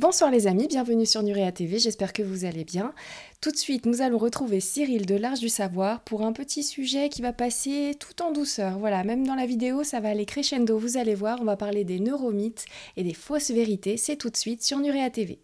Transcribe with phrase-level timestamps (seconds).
[0.00, 2.94] Bonsoir les amis, bienvenue sur Nurea TV, j'espère que vous allez bien.
[3.40, 7.08] Tout de suite, nous allons retrouver Cyril de l'Arche du Savoir pour un petit sujet
[7.08, 8.78] qui va passer tout en douceur.
[8.78, 11.82] Voilà, même dans la vidéo, ça va aller crescendo, vous allez voir, on va parler
[11.82, 12.66] des neuromythes
[12.96, 15.40] et des fausses vérités, c'est tout de suite sur Nurea TV.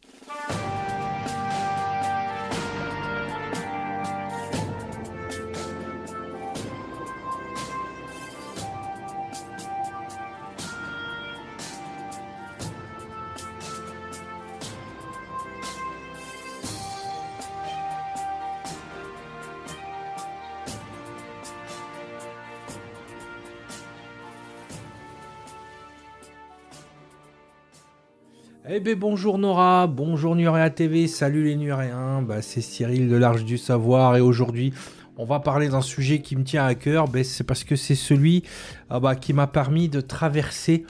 [28.77, 33.45] Eh bien bonjour Nora, bonjour Nuréa TV, salut les Nuréens, bah, c'est Cyril de l'Arche
[33.45, 34.75] du Savoir et aujourd'hui
[35.17, 37.95] on va parler d'un sujet qui me tient à cœur, bah, c'est parce que c'est
[37.95, 38.43] celui
[38.91, 40.87] ah bah, qui m'a permis de traverser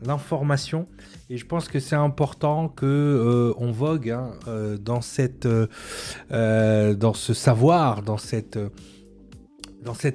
[0.00, 0.86] l'information.
[1.28, 4.78] Et je pense que c'est important que euh, vogue hein, euh,
[6.32, 8.56] euh, dans ce savoir, dans cet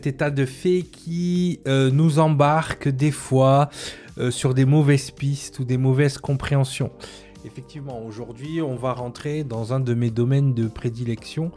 [0.07, 3.69] état de fait qui nous embarque des fois
[4.29, 6.91] sur des mauvaises pistes ou des mauvaises compréhensions.
[7.45, 11.51] Effectivement, aujourd'hui, on va rentrer dans un de mes domaines de prédilection,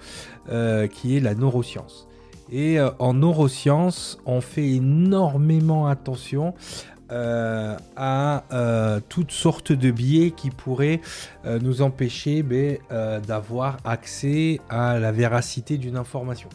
[0.48, 2.08] euh, qui est la neuroscience.
[2.50, 6.54] Et euh, en neurosciences, on fait énormément attention
[7.10, 8.42] à
[9.08, 11.00] toutes sortes de biais qui pourraient
[11.44, 12.78] nous empêcher ben,
[13.24, 16.48] d'avoir accès à la véracité d'une information.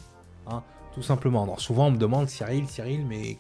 [0.48, 0.64] Hein,
[0.94, 1.58] tout simplement.
[1.60, 3.38] Souvent on me demande Cyril, Cyril, mais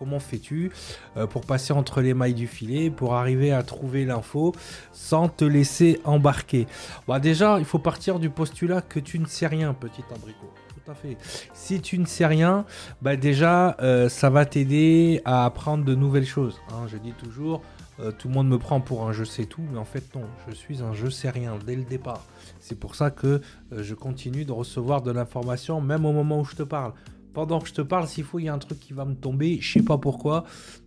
[0.00, 0.72] Comment fais-tu
[1.18, 4.54] euh, pour passer entre les mailles du filet, pour arriver à trouver l'info
[4.92, 6.66] sans te laisser embarquer
[7.06, 10.50] bah Déjà, il faut partir du postulat que tu ne sais rien, petit abricot.
[10.68, 11.18] Tout à fait.
[11.52, 12.64] Si tu ne sais rien,
[13.02, 16.58] bah déjà, euh, ça va t'aider à apprendre de nouvelles choses.
[16.70, 16.86] Hein.
[16.86, 17.60] je dis toujours,
[18.00, 20.24] euh, tout le monde me prend pour un je sais tout, mais en fait non,
[20.48, 22.24] je suis un je sais rien dès le départ.
[22.58, 26.56] C'est pour ça que je continue de recevoir de l'information même au moment où je
[26.56, 26.94] te parle
[27.32, 29.14] pendant que je te parle, s'il faut, il y a un truc qui va me
[29.14, 29.58] tomber.
[29.60, 30.44] Je sais pas pourquoi,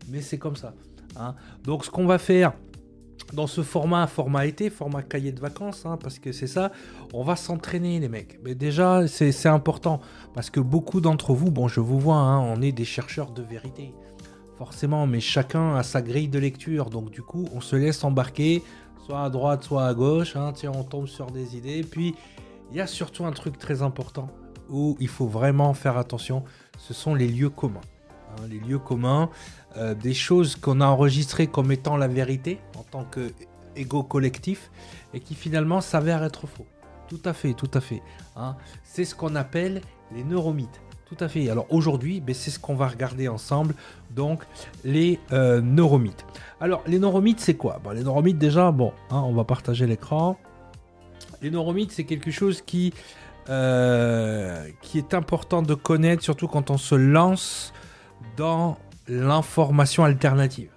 [0.10, 0.74] mais c'est comme ça.
[1.16, 1.36] Hein.
[1.64, 2.54] Donc, ce qu'on va faire
[3.32, 6.72] dans ce format, format été, format cahier de vacances, hein, parce que c'est ça,
[7.14, 8.40] on va s'entraîner, les mecs.
[8.44, 10.02] Mais déjà, c'est important,
[10.34, 13.42] parce que beaucoup d'entre vous, bon, je vous vois, hein, on est des chercheurs de
[13.42, 13.94] vérité.
[14.58, 16.90] Forcément, mais chacun a sa grille de lecture.
[16.90, 18.62] Donc, du coup, on se laisse embarquer,
[19.06, 20.38] soit à droite, soit à gauche.
[20.56, 21.84] tiens, on tombe sur des idées.
[21.84, 22.14] Puis,
[22.72, 24.30] il y a surtout un truc très important
[24.70, 26.44] où il faut vraiment faire attention,
[26.78, 27.82] ce sont les lieux communs.
[28.32, 29.30] Hein, les lieux communs,
[29.78, 34.72] euh, des choses qu'on a enregistrées comme étant la vérité en tant qu'ego collectif
[35.14, 36.66] et qui finalement s'avèrent être faux.
[37.08, 38.02] Tout à fait, tout à fait.
[38.36, 38.56] Hein.
[38.84, 39.82] C'est ce qu'on appelle
[40.16, 40.82] les neuromythes.
[41.06, 41.50] Tout à fait.
[41.50, 43.76] Alors aujourd'hui, ben, c'est ce qu'on va regarder ensemble.
[44.10, 44.44] Donc
[44.84, 46.26] les euh, neuromythes.
[46.60, 47.80] Alors les neuromythes, c'est quoi?
[47.84, 50.38] Ben, Les neuromythes déjà, bon, hein, on va partager l'écran.
[51.42, 52.94] Les neuromythes, c'est quelque chose qui
[53.50, 57.74] euh, qui est important de connaître, surtout quand on se lance
[58.38, 58.78] dans
[59.08, 60.70] l'information alternative.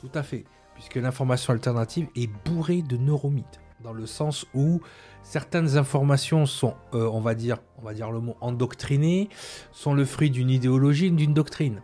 [0.00, 4.80] Tout à fait, puisque l'information alternative est bourrée de neuromythes, dans le sens où
[5.22, 9.28] certaines informations sont, euh, on va dire, on va dire le mot endoctrinées,
[9.72, 11.82] sont le fruit d'une idéologie, d'une doctrine.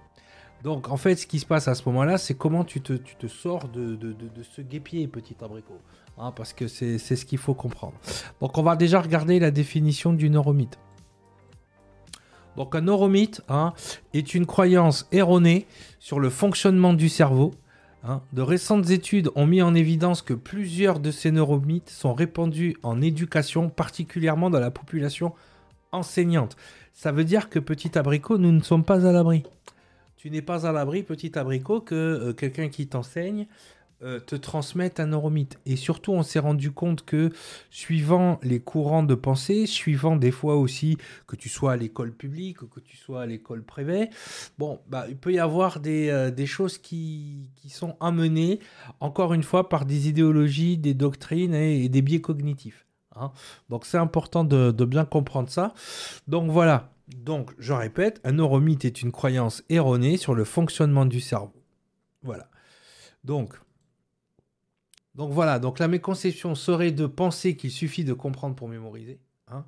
[0.62, 3.69] Donc en fait, ce qui se passe à ce moment-là, c'est comment tu te, sors
[3.69, 5.81] de, de, de, ce guépier, petit abricot.
[6.22, 7.94] Hein, parce que c'est ce qu'il faut comprendre.
[8.42, 10.78] Donc on va déjà regarder la définition du neuromythe.
[12.58, 13.72] Donc un neuromythe hein,
[14.12, 15.66] est une croyance erronée
[15.98, 17.53] sur le fonctionnement du cerveau.
[18.04, 18.20] Hein.
[18.34, 23.00] De récentes études ont mis en évidence que plusieurs de ces neuromythes sont répandus en
[23.00, 25.32] éducation, particulièrement dans la population
[25.91, 26.54] enseignante.
[26.92, 29.44] Ça veut dire que petit abricot, nous ne sommes pas à l'abri
[30.20, 33.47] tu n'es pas à l'abri, petit abricot, que euh, quelqu'un qui t'enseigne
[34.00, 35.59] te transmette un neuromythe.
[35.66, 37.31] Et surtout, on s'est rendu compte que
[37.71, 40.97] suivant les courants de pensée, suivant des fois aussi
[41.27, 44.11] que tu sois à l'école publique ou que tu sois à l'école privée,
[44.59, 48.59] bon, bah, il peut y avoir des, euh, choses qui, sont amenées,
[49.00, 52.87] encore une fois, par des idéologies, des doctrines et, des biais cognitifs.
[53.17, 53.32] Hein.
[53.69, 55.75] Donc c'est important de bien comprendre ça.
[56.26, 61.20] Donc voilà, donc, je répète, un neuromythe est une croyance erronée sur le fonctionnement du
[61.20, 61.52] cerveau.
[62.23, 62.49] Voilà.
[63.25, 63.55] Donc,
[65.15, 69.65] donc voilà, donc la méconception serait de penser qu'il suffit de comprendre pour mémoriser, hein.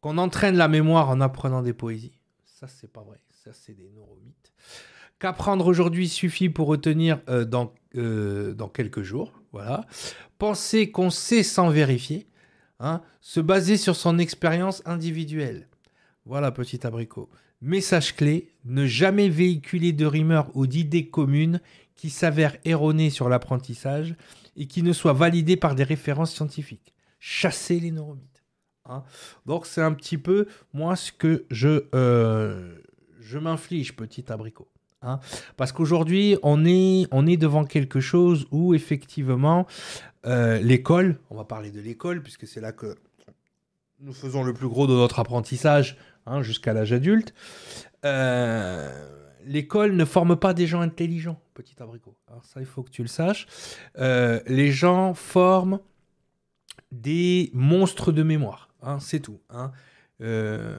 [0.00, 2.18] qu'on entraîne la mémoire en apprenant des poésies.
[2.44, 3.18] Ça, c'est pas vrai.
[3.44, 4.52] Ça, c'est des neuromythes.
[5.18, 9.32] Qu'apprendre aujourd'hui suffit pour retenir euh, dans, euh, dans quelques jours.
[9.52, 9.86] Voilà.
[10.38, 12.26] Penser qu'on sait sans vérifier.
[12.80, 13.02] Hein.
[13.20, 15.68] Se baser sur son expérience individuelle.
[16.24, 17.28] Voilà, petit abricot.
[17.60, 21.60] Message clé, ne jamais véhiculer de rumeurs ou d'idées communes
[21.94, 24.14] qui s'avèrent erronées sur l'apprentissage
[24.56, 26.94] et qui ne soit validé par des références scientifiques.
[27.18, 28.44] Chasser les neuromythes.
[28.88, 29.02] Hein.
[29.46, 32.78] Donc c'est un petit peu moi ce que je, euh,
[33.20, 34.68] je m'inflige, petit abricot.
[35.02, 35.20] Hein.
[35.56, 39.66] Parce qu'aujourd'hui, on est, on est devant quelque chose où effectivement
[40.26, 42.96] euh, l'école, on va parler de l'école, puisque c'est là que
[44.00, 47.32] nous faisons le plus gros de notre apprentissage hein, jusqu'à l'âge adulte.
[48.04, 52.14] Euh, l'école ne forme pas des gens intelligents, petit abricot.
[52.28, 53.46] Alors ça, il faut que tu le saches.
[53.98, 55.80] Euh, les gens forment
[56.92, 58.68] des monstres de mémoire.
[58.82, 59.40] Hein, c'est tout.
[59.50, 59.72] Hein.
[60.20, 60.78] Euh,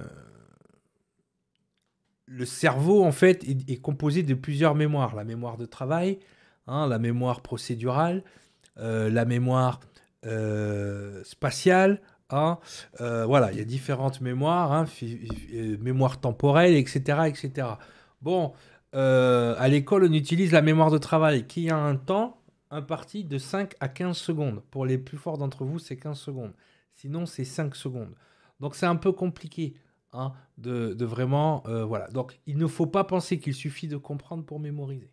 [2.25, 5.15] le cerveau, en fait, est, composé de plusieurs mémoires.
[5.15, 6.19] La mémoire de travail,
[6.67, 8.23] hein, la mémoire procédurale,
[8.77, 9.79] euh, la mémoire
[11.23, 12.01] spatiale.
[12.29, 14.85] voilà, il y a différentes mémoires,
[15.79, 17.67] mémoire temporelle, etc., etc.
[18.21, 18.53] Bon,
[18.95, 23.37] euh, à l'école, on utilise la mémoire de travail qui a un temps imparti de
[23.37, 24.61] 5 à 15 secondes.
[24.71, 26.53] Pour les plus forts d'entre vous, c'est 15 secondes.
[26.93, 28.15] Sinon, c'est 5 secondes.
[28.59, 29.75] Donc, c'est un peu compliqué
[30.13, 31.63] hein, de, vraiment.
[31.67, 32.07] Euh, voilà.
[32.09, 35.11] Donc, il ne faut pas penser qu'il suffit de comprendre pour mémoriser.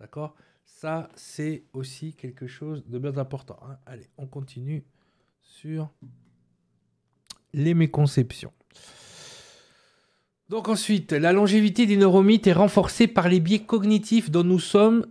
[0.00, 0.34] D'accord?
[0.64, 3.58] Ça, c'est aussi quelque chose de bien important.
[3.62, 3.78] Hein.
[3.86, 4.84] Allez, on continue
[5.40, 5.90] sur
[7.52, 8.52] les méconceptions.
[10.50, 15.06] Donc ensuite, la longévité des neuromythes est renforcée par les biais cognitifs dont nous sommes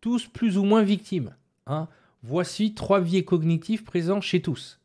[0.00, 1.34] tous plus ou moins victimes.
[1.66, 1.88] Hein.
[2.22, 4.80] Voici trois biais cognitifs présents chez tous.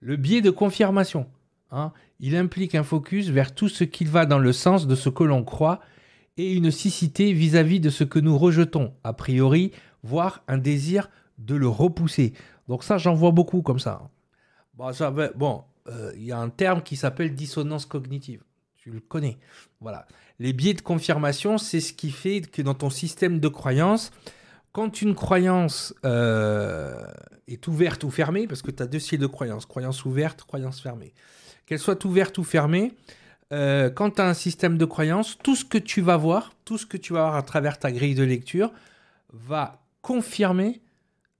[0.00, 1.26] Le biais de confirmation.
[1.70, 1.92] Hein.
[2.18, 5.24] Il implique un focus vers tout ce qui va dans le sens de ce que
[5.24, 5.80] l'on croit
[6.38, 9.72] et une cécité vis-à-vis de ce que nous rejetons, a priori,
[10.02, 12.32] voire un désir de le repousser.
[12.68, 14.08] Donc ça, j'en vois beaucoup comme ça.
[14.74, 18.42] Bon, euh, il y a un terme qui s'appelle dissonance cognitive
[18.86, 19.36] tu le connais.
[19.80, 20.06] Voilà.
[20.38, 24.12] Les biais de confirmation, c'est ce qui fait que dans ton système de croyance,
[24.70, 27.04] quand une croyance euh,
[27.48, 30.80] est ouverte ou fermée, parce que tu as deux styles de croyance, croyance ouverte, croyance
[30.80, 31.14] fermée,
[31.66, 32.94] qu'elle soit ouverte ou fermée,
[33.52, 36.78] euh, quand tu as un système de croyance, tout ce que tu vas voir, tout
[36.78, 38.72] ce que tu vas voir à travers ta grille de lecture,
[39.32, 40.80] va confirmer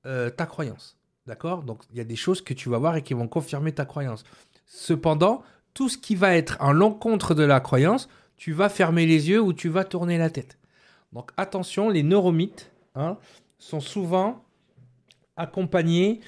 [0.04, 0.96] euh, ta croyance.
[1.28, 1.62] D'accord?
[1.62, 3.84] Donc il y a des choses que tu vas voir et qui vont confirmer ta
[3.84, 4.25] croyance.
[4.64, 5.44] Cependant,
[5.76, 8.08] tout ce qui va être en l'encontre de la croyance,
[8.38, 10.58] tu vas fermer les yeux ou tu vas tourner la tête.
[11.12, 13.19] Donc attention, les neuromythes hein,
[13.58, 14.43] sont souvent
[15.37, 16.20] accompagnés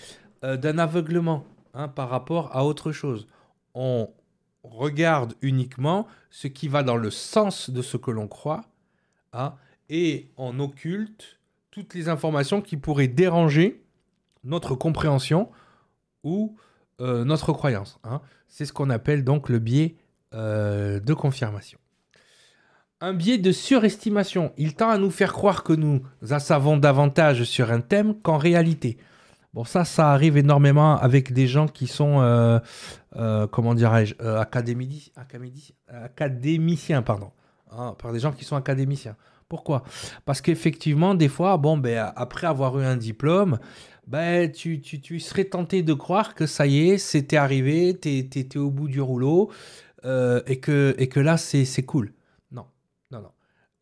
[0.45, 3.27] euh, d'un aveuglement hein, par rapport à autre chose.
[3.73, 4.11] On
[4.62, 8.67] regarde uniquement ce qui va dans le sens de ce que l'on croit
[9.33, 9.55] hein,
[9.89, 11.39] et on occulte
[11.71, 13.83] toutes les informations qui pourraient déranger
[14.45, 15.49] notre compréhension
[16.23, 16.55] ou
[17.00, 17.99] euh, notre croyance.
[18.05, 18.21] Hein.
[18.49, 19.97] C'est ce qu'on appelle donc le biais
[20.35, 21.79] euh, de confirmation.
[23.00, 24.53] Un biais de surestimation.
[24.56, 28.39] Il tend à nous faire croire que nous en savons davantage sur un thème qu'en
[28.39, 28.99] réalité.
[29.55, 32.59] Bon, ça, ça arrive énormément avec des gens qui sont, euh,
[33.47, 34.15] comment dirais-je,
[35.89, 37.31] académiciens, pardon.
[37.71, 39.17] Hein, par des gens qui sont académiciens.
[39.49, 39.83] Pourquoi?
[40.25, 43.59] Parce qu'effectivement, des fois, bon, ben, après avoir eu un diplôme,
[44.08, 44.81] ben, tu,
[45.20, 49.02] serais tenté de croire que ça y est, c'était arrivé, tu étais au bout du
[49.02, 49.50] rouleau,
[50.06, 52.14] euh, et, que, et que là, c'est cool.
[52.50, 52.66] Non,
[53.10, 53.32] non, non.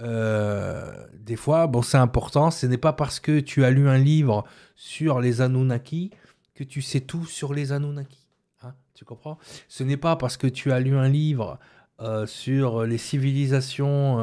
[0.02, 3.98] Euh, des fois, bon, c'est important, ce n'est pas parce que tu as lu un
[3.98, 4.44] livre
[4.74, 6.10] sur les Anunnaki
[6.54, 8.26] que tu sais tout sur les Anunnaki.
[8.62, 9.38] Hein, tu comprends?
[9.68, 11.60] Ce n'est pas parce que tu as lu un livre
[12.00, 14.16] euh, sur les civilisations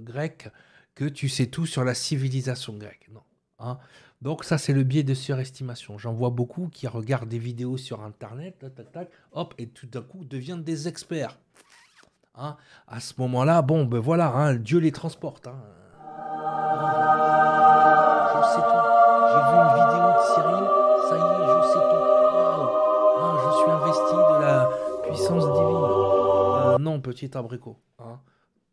[0.00, 0.48] grecques
[0.94, 3.10] que tu sais tout sur la civilisation grecque.
[3.12, 3.22] Non.
[3.58, 3.78] Hein
[4.24, 5.98] donc ça, c'est le biais de surestimation.
[5.98, 8.64] J'en vois beaucoup qui regardent des vidéos sur Internet,
[9.32, 11.38] hop, et tout d'un coup deviennent des experts.
[12.34, 12.56] Hein
[12.88, 15.46] à ce moment-là, bon, ben voilà, hein, Dieu les transporte.
[15.46, 15.56] Hein.
[18.32, 18.84] Je sais tout.
[19.28, 20.64] J'ai vu une vidéo de Cyril,
[21.06, 22.04] ça y est, je sais tout.
[23.44, 24.70] Je suis investi de la
[25.02, 25.84] puissance divine.
[25.84, 27.76] Euh, non, petit abricot.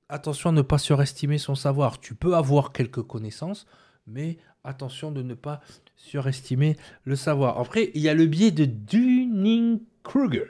[0.07, 1.99] Attention à ne pas surestimer son savoir.
[1.99, 3.65] Tu peux avoir quelques connaissances,
[4.07, 5.61] mais attention de ne pas
[5.95, 7.59] surestimer le savoir.
[7.59, 10.45] Après, il y a le biais de Dunning-Kruger.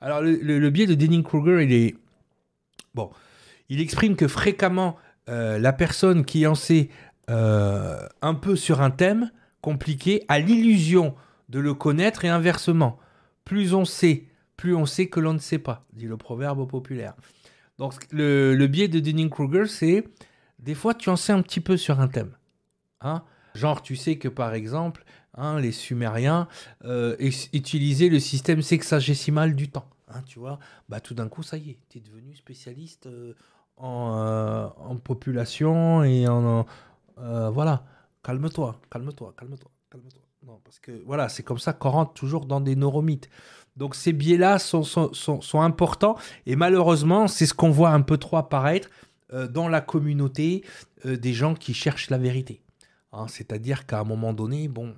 [0.00, 1.94] Alors, le, biais de Dunning-Kruger, il est...
[2.94, 3.10] Bon,
[3.68, 4.96] il exprime que fréquemment,
[5.28, 6.90] euh, la personne qui en sait
[7.30, 9.30] euh, un peu sur un thème
[9.62, 11.14] compliqué a l'illusion
[11.48, 12.98] de le connaître et inversement.
[13.44, 14.24] Plus on sait,
[14.56, 17.14] plus on sait que l'on ne sait pas, dit le proverbe populaire.
[17.78, 20.04] Donc, le, le biais de Dunning-Kruger, c'est
[20.60, 22.30] des fois, tu en sais un petit peu sur un thème.
[23.04, 23.22] Hein
[23.54, 26.48] Genre, tu sais que par exemple, hein, les Sumériens
[26.84, 27.16] euh,
[27.52, 29.88] utilisaient le système sexagésimal du temps.
[30.08, 30.58] Hein, tu vois,
[30.88, 33.34] bah, tout d'un coup, ça y est, tu es devenu spécialiste euh,
[33.80, 36.66] euh, en, population et en.
[37.16, 37.84] voilà,
[38.24, 40.20] calme-toi, calme-toi, calme-toi, calme-toi.
[40.62, 43.30] Parce que voilà, c'est comme ça qu'on rentre toujours dans des neuromythes.
[43.76, 48.36] Donc ces biais-là sont, sont, importants et malheureusement, c'est ce qu'on voit un peu trop
[48.36, 48.90] apparaître
[49.32, 50.62] dans la communauté
[51.04, 52.63] des gens qui cherchent la vérité.
[53.14, 54.94] Hein, c'est-à-dire qu'à un moment donné, bon,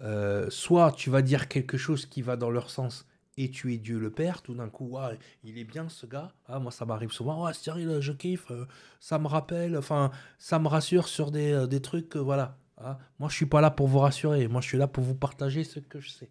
[0.00, 3.06] euh, soit tu vas dire quelque chose qui va dans leur sens
[3.36, 4.96] et tu es Dieu le Père, tout d'un coup,
[5.44, 6.32] il est bien ce gars.
[6.46, 7.44] Ah, moi, ça m'arrive souvent.
[7.44, 8.50] Ouais, Cyril, je kiffe.
[8.98, 12.56] ça me rappelle, enfin, ça me rassure sur des, des trucs, voilà.
[12.78, 12.96] Hein.
[13.18, 14.48] Moi, je suis pas là pour vous rassurer.
[14.48, 16.30] Moi, je suis là pour vous partager ce que je sais.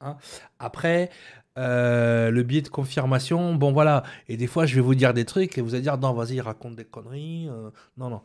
[0.00, 0.16] Hein.
[0.58, 1.10] Après,
[1.58, 4.04] euh, le biais de confirmation, bon voilà.
[4.28, 6.40] Et des fois, je vais vous dire des trucs et vous allez dire non, vas-y,
[6.40, 7.48] raconte des conneries.
[7.48, 7.70] Euh.
[7.96, 8.22] non, non.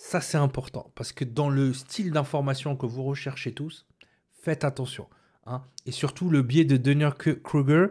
[0.00, 3.84] Ça, c'est important parce que dans le style d'information que vous recherchez tous,
[4.32, 5.08] faites attention.
[5.44, 5.64] Hein.
[5.86, 7.88] Et surtout le biais de Dunning-Kruger,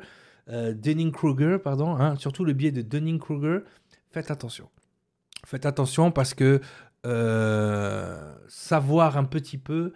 [0.48, 1.98] euh, Dunning-Kruger, pardon.
[1.98, 2.16] Hein.
[2.16, 3.60] surtout le biais de Dunning-Kruger,
[4.10, 4.70] faites attention.
[5.46, 6.62] Faites attention parce que
[8.48, 9.92] savoir un petit peu,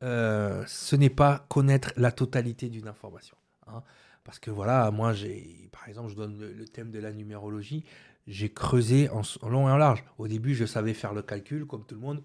[0.00, 3.36] ce n'est pas connaître la totalité d'une information.
[3.68, 3.84] Hein.
[4.24, 7.84] Parce que voilà, moi, j'ai, par exemple, je donne le, thème de la numérologie,
[8.26, 10.04] j'ai creusé en, long et en large.
[10.18, 12.22] Au début, je savais faire le calcul, comme tout le monde.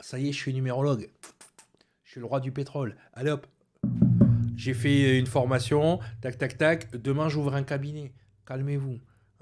[0.00, 1.08] Ça y est, je suis numérologue.
[2.04, 2.96] Je suis le roi du pétrole.
[3.14, 3.46] Allez hop.
[4.56, 6.90] J'ai fait une formation, tac, tac, tac.
[6.96, 8.12] Demain, j'ouvre un cabinet.
[8.46, 8.98] Calmez-vous.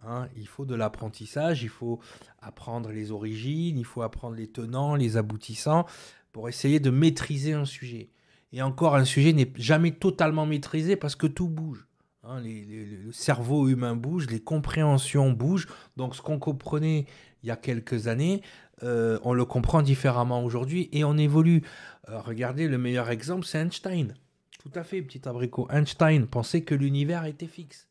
[0.06, 0.28] Hein.
[0.36, 1.98] il faut de l'apprentissage, il faut
[2.40, 5.86] apprendre les origines, il faut apprendre les tenants, les aboutissants,
[6.30, 8.10] pour essayer de maîtriser un sujet.
[8.52, 11.86] Et encore, un sujet n'est jamais totalement maîtrisé parce que tout bouge.
[12.24, 15.66] Hein, le cerveau humain bouge, les compréhensions bougent.
[15.96, 17.06] Donc ce qu'on comprenait
[17.42, 18.42] il y a quelques années,
[18.82, 21.62] euh, on le comprend différemment aujourd'hui et on évolue.
[22.08, 24.14] Euh, regardez, le meilleur exemple, c'est Einstein.
[24.58, 25.68] Tout à fait, petit abricot.
[25.70, 27.88] Einstein pensait que l'univers était fixe.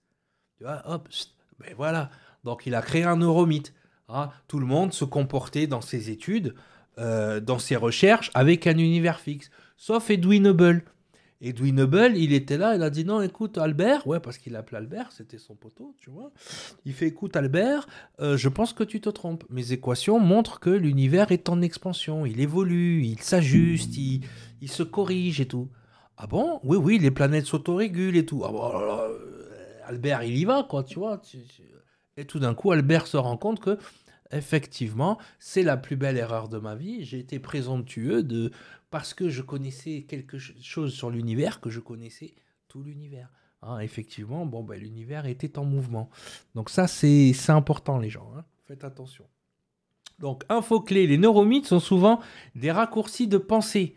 [0.57, 1.07] Tu vois, hop,
[1.59, 2.09] ben voilà.
[2.43, 3.73] Donc il a créé un neuromythe.
[4.09, 4.29] Hein.
[4.47, 6.55] Tout le monde se comportait dans ses études,
[6.97, 10.83] euh, dans ses recherches, avec un univers fixe sauf Edwin Hubble.
[11.39, 14.79] Edwin Hubble, il était là, il a dit non, écoute Albert, ouais, parce qu'il appelait
[14.79, 16.31] Albert, c'était son poteau, tu vois.
[16.83, 17.87] Il fait écoute Albert,
[18.19, 19.43] euh, je pense que tu te trompes.
[19.51, 24.23] Mes équations montrent que l'univers est en expansion, il évolue, il s'ajuste, il,
[24.67, 25.69] se corrige et tout.
[26.17, 26.59] Ah bon?
[26.63, 28.41] Oui, oui, les planètes s'autorégulent et tout.
[28.43, 29.09] Ah bon, euh,
[29.85, 31.21] Albert, il y va, quoi, tu vois.
[32.17, 33.77] Et tout d'un coup, Albert se rend compte que
[34.31, 37.05] effectivement, c'est la plus belle erreur de ma vie.
[37.05, 38.51] J'ai été présomptueux de
[38.89, 42.35] parce que je connaissais quelque chose sur l'univers que je connaissais
[42.67, 43.29] tout l'univers.
[43.61, 46.09] Hein, effectivement, bon, ben, l'univers était en mouvement.
[46.55, 48.31] Donc ça, c'est important, les gens.
[48.37, 48.45] Hein.
[48.65, 49.25] Faites attention.
[50.19, 52.19] Donc, info clé, les neuromythes sont souvent
[52.55, 53.93] des raccourcis de pensée.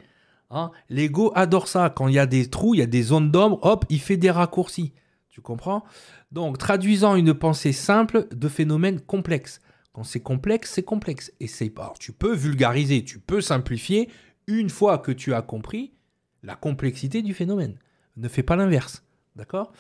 [0.51, 0.71] Hein.
[0.89, 1.91] L'ego adore ça.
[1.91, 4.17] Quand il y a des trous, il y a des zones d'ombre, hop, il fait
[4.17, 4.93] des raccourcis.
[5.29, 5.85] Tu comprends?
[6.33, 9.61] Donc, traduisant une pensée simple de phénomènes complexes.
[9.93, 11.33] Quand c'est complexe, c'est complexe.
[11.41, 11.73] Et c'est.
[11.99, 14.09] Tu peux vulgariser, tu peux simplifier
[14.47, 15.93] une fois que tu as compris
[16.43, 17.77] la complexité du phénomène.
[18.17, 19.05] Ne fais pas l'inverse.
[19.37, 19.73] D'accord?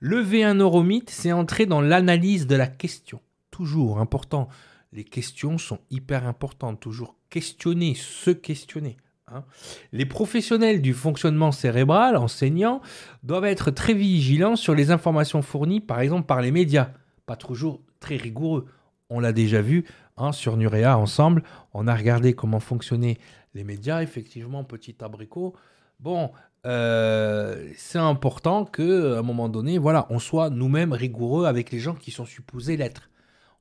[0.00, 3.20] Lever un neuromythe, c'est entrer dans l'analyse de la question.
[3.50, 4.48] Toujours important.
[4.92, 6.80] Les questions sont hyper importantes.
[6.80, 8.96] Toujours questionner, se questionner.
[9.28, 9.44] Hein.
[9.92, 12.80] Les professionnels du fonctionnement cérébral, enseignants,
[13.22, 16.92] doivent être très vigilants sur les informations fournies, par exemple par les médias.
[17.26, 18.66] Pas toujours très rigoureux
[19.10, 19.84] on l'a déjà vu
[20.16, 21.42] hein, sur Nurea ensemble.
[21.74, 23.18] On a regardé comment fonctionnaient
[23.54, 24.02] les médias.
[24.02, 25.54] Effectivement, petit abricot.
[26.00, 26.30] Bon,
[26.66, 31.80] euh, c'est important que à un moment donné, voilà, on soit nous-mêmes rigoureux avec les
[31.80, 33.10] gens qui sont supposés l'être.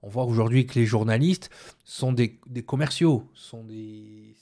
[0.02, 1.50] On voit aujourd'hui que les journalistes
[1.84, 4.36] sont des, commerciaux, sont des,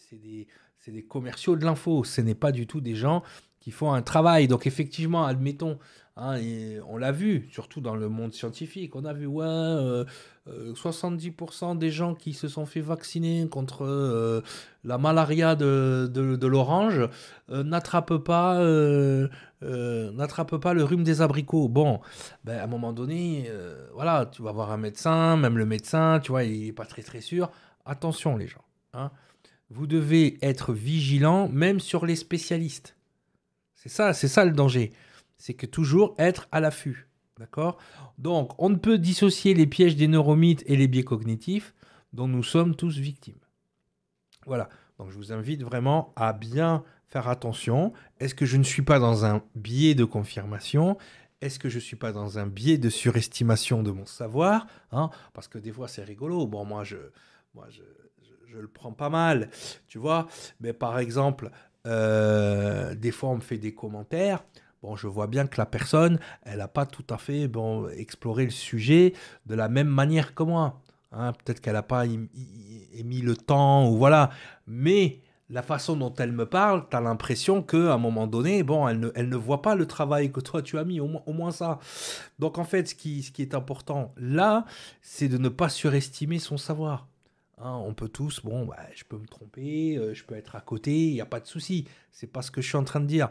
[0.79, 2.03] c'est des, commerciaux de l'info.
[2.03, 3.23] Ce n'est pas du tout des gens
[3.59, 4.47] qui font un travail.
[4.47, 5.79] Donc effectivement, admettons,
[6.17, 9.47] hein, et on l'a vu, surtout dans le monde scientifique, on a vu, ouais, 70%
[9.47, 10.05] euh,
[10.47, 14.41] euh, des gens qui se sont fait vacciner contre euh,
[14.83, 17.01] la malaria de, de, l'orange
[17.49, 18.61] n'attrapent pas, pas
[19.61, 21.67] le rhume des abricots.
[21.67, 21.99] Bon,
[22.43, 23.49] ben, à un moment donné,
[23.93, 27.01] voilà, tu vas voir un médecin, même le médecin, tu vois, il n'est pas très
[27.01, 27.49] très sûr.
[27.85, 28.63] Attention les gens.
[28.93, 29.11] Hein.
[29.69, 32.95] Vous devez être vigilant même sur les spécialistes.
[33.75, 34.93] C'est ça, c'est ça le danger.
[35.37, 37.07] C'est que toujours être à l'affût.
[37.37, 37.77] D'accord?
[38.17, 41.73] Donc, on ne peut dissocier les pièges des neuromythes et les biais cognitifs
[42.13, 43.39] dont nous sommes tous victimes.
[44.45, 44.69] Voilà.
[44.97, 47.91] Donc, je vous invite vraiment à bien faire attention.
[48.19, 50.97] Est-ce que je ne suis pas dans un biais de confirmation?
[51.41, 54.67] Est-ce que je ne suis pas dans un biais de surestimation de mon savoir?
[54.91, 55.09] Hein?
[55.33, 56.47] Parce que des fois, c'est rigolo.
[56.47, 56.97] Bon, moi, je,
[57.53, 57.81] moi je,
[58.57, 59.49] le prends pas mal.
[59.87, 60.27] Tu vois
[60.61, 61.51] Mais par exemple,
[61.85, 64.45] euh, des fois, on me fait des commentaires.
[64.85, 68.45] Bon, je vois bien que la personne, elle n'a pas tout à fait bon, exploré
[68.45, 69.13] le sujet
[69.47, 70.79] de la même manière que moi.
[71.11, 71.33] Hein.
[71.33, 74.29] Peut-être qu'elle n'a pas émis le temps, ou voilà.
[74.67, 78.87] Mais la façon dont elle me parle, tu as l'impression qu'à un moment donné, bon,
[78.87, 81.51] elle ne, elle ne voit pas le travail que toi tu as mis, au moins,
[81.51, 81.79] ça.
[82.37, 84.65] Donc en fait, ce qui, ce qui est important là,
[85.01, 87.07] c'est de ne pas surestimer son savoir.
[87.57, 90.61] Hein, on peut tous, bon, bah, je peux me tromper, euh, je peux être à
[90.61, 91.87] côté, il n'y a pas de souci.
[92.11, 93.29] C'est pas ce que je suis en train de dire.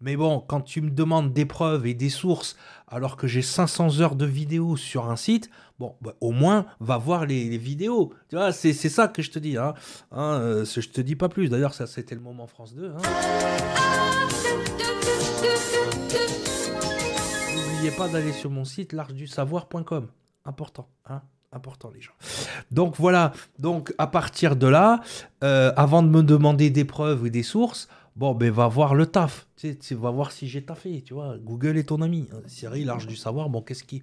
[0.00, 4.00] Mais bon, quand tu me demandes des preuves et des sources, alors que j'ai 500
[4.00, 8.12] heures de vidéos sur un site, bon, bah, au moins, va voir les, vidéos.
[8.28, 9.56] Tu vois, c'est, ça que je te dis.
[9.56, 9.74] Hein.
[10.12, 11.48] Hein, euh, je te dis pas plus.
[11.48, 12.90] D'ailleurs, ça, c'était le moment France 2.
[12.90, 12.96] Hein.
[17.54, 20.08] N'oubliez pas d'aller sur mon site largedusavoir.com.
[20.44, 20.88] Important.
[21.06, 21.22] Hein
[21.52, 22.12] important les gens.
[22.70, 25.00] Donc voilà, donc à partir de là,
[25.42, 29.06] euh, avant de me demander des preuves ou des sources, Bon, ben va voir le
[29.06, 29.46] taf.
[29.56, 31.36] Tu, sais, vas voir si j'ai taffé, tu vois.
[31.36, 32.28] Google est ton ami.
[32.46, 33.50] Siri, large du savoir.
[33.50, 34.02] Bon, qu'est-ce qui.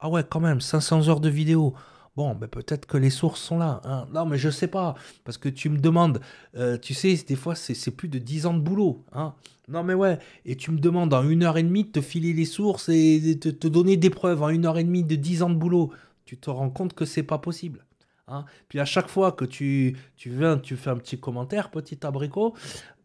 [0.00, 1.72] Ah ouais, quand même, 500 heures de vidéo.
[2.16, 3.80] Bon, ben peut-être que les sources sont là.
[3.84, 4.06] Hein.
[4.12, 4.94] Non, mais je sais pas.
[5.24, 6.20] Parce que tu me demandes.
[6.56, 9.04] Euh, tu sais, des fois, c'est plus de 10 ans de boulot.
[9.12, 9.34] Hein.
[9.68, 10.18] Non, mais ouais.
[10.44, 13.34] Et tu me demandes en une heure et demie de te filer les sources et
[13.34, 15.92] de te, donner des preuves en une heure et demie de 10 ans de boulot.
[16.24, 17.84] Tu te rends compte que c'est pas possible.
[18.28, 18.44] Hein.
[18.68, 22.54] Puis à chaque fois que tu, tu viens, tu fais un petit commentaire, petit abricot,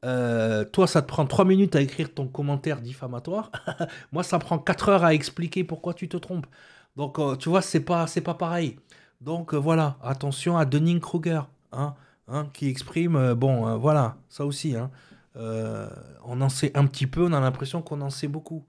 [0.06, 3.51] euh, toi, ça te prend 3 minutes à écrire ton commentaire diffamatoire.
[4.12, 6.48] Moi, ça prend 4 heures à expliquer pourquoi tu te trompes.
[6.96, 8.77] Donc, euh, tu vois, c'est pas, pas pareil.
[9.22, 11.41] Donc, euh, voilà, attention à Dunning-Kruger,
[11.72, 11.96] hein,
[12.27, 14.75] hein, qui exprime, bon, voilà, ça aussi.
[14.75, 14.89] Hein,
[15.36, 18.65] on en sait un petit peu, on a l'impression qu'on en sait beaucoup.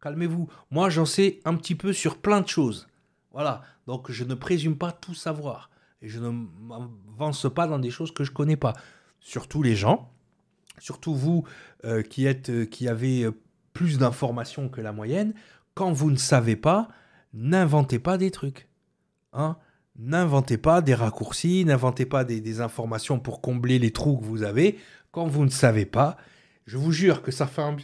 [0.00, 0.48] Calmez-vous.
[0.70, 2.88] Moi, j'en sais un petit peu sur plein de choses.
[3.32, 5.70] Voilà, donc je ne présume pas tout savoir.
[6.02, 8.72] Et je ne m'avance pas dans des choses que je connais pas.
[9.20, 10.12] Surtout les gens,
[10.82, 11.44] surtout vous
[11.84, 13.32] euh, qui, êtes, euh, qui avez euh,
[13.72, 15.32] plus d'informations que la moyenne,
[15.74, 16.88] quand vous ne savez pas,
[17.32, 18.68] n'inventez pas des trucs.
[19.32, 19.56] Hein
[19.96, 24.78] N'inventez pas des raccourcis, n'inventez pas des, informations pour combler les trous que vous avez.
[25.12, 26.16] Quand vous ne savez pas,
[26.66, 27.76] je vous jure que ça fait un,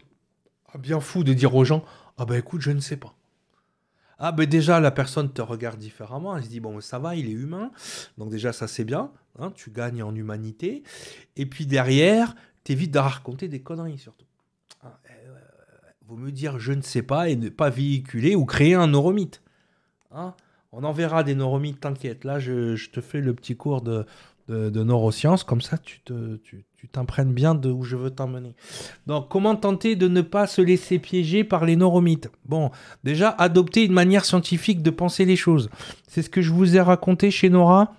[0.78, 1.85] bien fou de dire aux gens
[2.17, 3.14] Ah ben écoute, je ne sais pas.
[4.19, 6.37] Ah ben déjà, la personne te regarde différemment.
[6.37, 7.71] Elle se dit Bon, ça va, il est humain.
[8.17, 9.13] Donc déjà, ça c'est bien.
[9.39, 10.82] Hein, tu gagnes en humanité.
[11.37, 12.34] Et puis derrière,
[12.69, 14.26] t'évites de raconter des conneries surtout.
[14.83, 15.26] Ah, eh,
[16.07, 19.41] vous me dire je ne sais pas et ne pas véhiculer ou créer un neuromythe.
[20.11, 20.35] Hein?
[20.73, 22.25] On enverra des neuromythes, t'inquiète.
[22.25, 24.04] Là, je, te fais le petit cours de,
[24.49, 26.02] de, neurosciences, comme ça tu,
[26.93, 28.54] t'imprègnes bien de où je veux t'emmener.
[29.07, 32.31] Donc, comment tenter de ne pas se laisser piéger par les neuromythes?
[32.45, 32.71] Bon,
[33.02, 35.71] déjà, adopter une manière scientifique de penser les choses.
[36.07, 37.95] C'est ce que je vous ai raconté chez Nora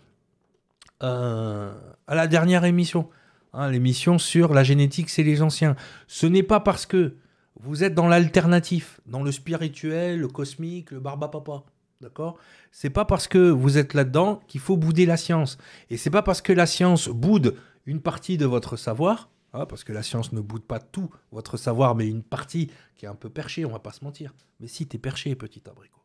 [1.02, 1.74] euh,
[2.06, 3.10] à la dernière émission.
[3.54, 5.76] Hein, l'émission sur la génétique, c'est les anciens.
[6.08, 7.16] Ce n'est pas parce que
[7.60, 11.64] vous êtes dans l'alternatif, dans le spirituel, le cosmique, le barbapapa.
[12.02, 12.38] D'accord?
[12.72, 15.58] C'est pas parce que vous êtes là-dedans qu'il faut bouder la science.
[15.90, 19.84] Et c'est pas parce que la science boude une partie de votre savoir, hein, parce
[19.84, 23.16] que la science ne boude pas tout votre savoir, mais une partie qui est un
[23.16, 24.34] peu perchée, on va pas se mentir.
[24.60, 26.00] Mais si t'es perché, petit abricot,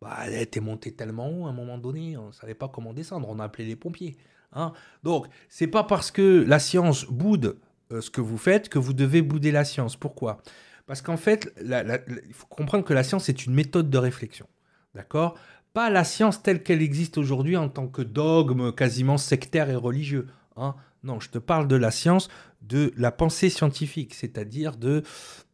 [0.00, 0.16] bah
[0.50, 3.44] t'es monté tellement haut à un moment donné, on savait pas comment descendre, on a
[3.44, 4.16] appelé les pompiers.
[4.52, 4.72] Hein.
[5.02, 7.58] Donc, c'est pas parce que la science boude
[7.92, 9.96] euh, ce que vous faites que vous devez bouder la science.
[9.96, 10.38] Pourquoi?
[10.86, 14.46] Parce qu'en fait, il faut comprendre que la science est une méthode de réflexion.
[14.94, 15.36] D'accord?
[15.72, 20.28] Pas la science telle qu'elle existe aujourd'hui en tant que dogme quasiment sectaire et religieux.
[20.56, 20.74] Hein.
[21.02, 22.28] Non, je te parle de la science,
[22.68, 25.02] de la pensée scientifique, c'est-à-dire de,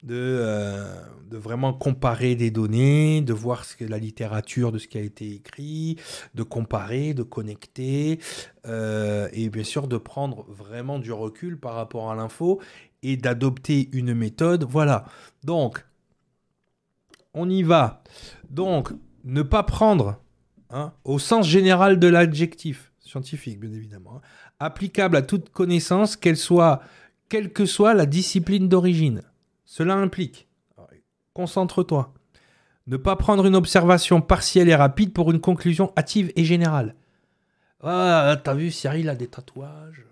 [0.02, 0.94] de, euh,
[1.30, 5.02] de, vraiment comparer des données, de voir ce que la littérature de ce qui a
[5.02, 5.96] été écrit,
[6.34, 8.18] de comparer, de connecter,
[8.66, 12.60] euh, et bien sûr de prendre vraiment du recul par rapport à l'info
[13.02, 14.64] et d'adopter une méthode.
[14.64, 15.04] Voilà.
[15.44, 15.84] Donc,
[17.34, 18.02] on y va.
[18.50, 18.90] Donc,
[19.24, 20.20] ne pas prendre,
[20.70, 24.20] hein, au sens général de l'adjectif, scientifique bien évidemment, hein,
[24.58, 26.82] applicable à toute connaissance, qu'elle soit,
[27.32, 29.22] quelle que soit la discipline d'origine.
[29.64, 30.48] Cela implique,
[31.32, 32.12] concentre-toi,
[32.86, 36.94] ne pas prendre une observation partielle et rapide pour une conclusion hâtive et générale.
[37.82, 40.04] Ah, t'as vu, Cyril a des tatouages.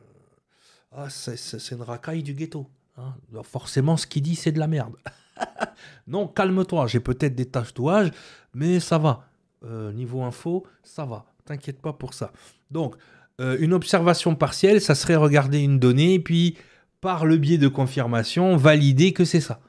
[0.92, 2.70] Ah, c'est une racaille du ghetto.
[2.96, 3.12] Hein.
[3.42, 4.96] forcément, ce qu'il dit, c'est de la merde.
[6.06, 8.12] non, calme-toi, j'ai peut-être des tatouages,
[8.54, 9.28] mais ça va.
[9.62, 11.26] Euh, niveau info, ça va.
[11.44, 12.33] T'inquiète pas pour ça.
[12.70, 12.96] Donc,
[13.42, 16.56] euh, une observation partielle, ça serait regarder une donnée, puis,
[17.01, 19.61] par le biais de confirmation, valider que c'est ça.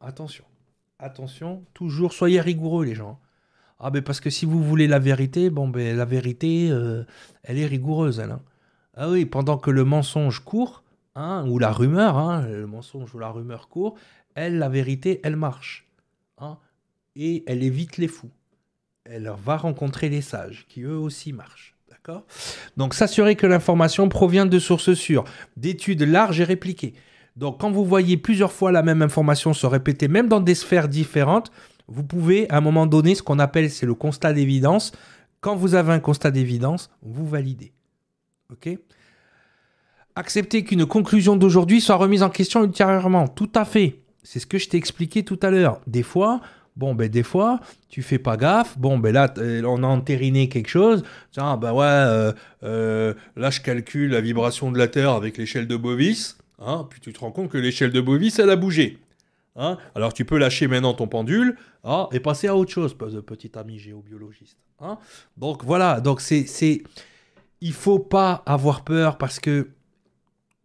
[0.00, 0.44] Attention.
[0.98, 3.20] Attention, toujours, soyez rigoureux, les gens.
[3.78, 7.04] Ah, ben parce que si vous voulez la vérité, bon, ben la vérité, euh,
[7.42, 8.30] elle est rigoureuse, elle.
[8.30, 8.42] Hein.
[8.94, 10.82] Ah oui, pendant que le mensonge court,
[11.14, 13.96] hein, ou la rumeur, hein, le mensonge ou la rumeur court,
[14.34, 15.86] elle, la vérité, elle marche.
[16.38, 16.58] Hein,
[17.14, 18.30] et elle évite les fous.
[19.04, 21.75] Elle va rencontrer les sages, qui eux aussi marchent.
[22.76, 25.24] Donc s'assurer que l'information provient de sources sûres,
[25.56, 26.94] d'études larges et répliquées.
[27.36, 30.88] Donc quand vous voyez plusieurs fois la même information se répéter, même dans des sphères
[30.88, 31.50] différentes,
[31.88, 34.92] vous pouvez à un moment donné, ce qu'on appelle, c'est le constat d'évidence.
[35.40, 37.72] Quand vous avez un constat d'évidence, vous validez.
[38.50, 38.70] OK
[40.18, 43.28] Accepter qu'une conclusion d'aujourd'hui soit remise en question ultérieurement.
[43.28, 44.00] Tout à fait.
[44.22, 45.80] C'est ce que je t'ai expliqué tout à l'heure.
[45.86, 46.40] Des fois,
[46.76, 48.78] Bon, ben des fois, tu fais pas gaffe.
[48.78, 49.32] Bon, ben là,
[49.64, 51.02] on a entériné quelque chose.
[51.32, 52.32] Tiens, ben ouais, euh,
[52.64, 56.36] euh, là, je calcule la vibration de la Terre avec l'échelle de Bovis.
[56.58, 58.98] Hein, puis tu te rends compte que l'échelle de Bovis, elle a bougé.
[59.56, 63.52] Hein Alors tu peux lâcher maintenant ton pendule hein, et passer à autre chose, petit
[63.56, 64.58] ami géobiologiste.
[64.80, 64.98] Hein
[65.38, 66.82] donc voilà, donc c'est, c'est,
[67.62, 69.70] il faut pas avoir peur parce que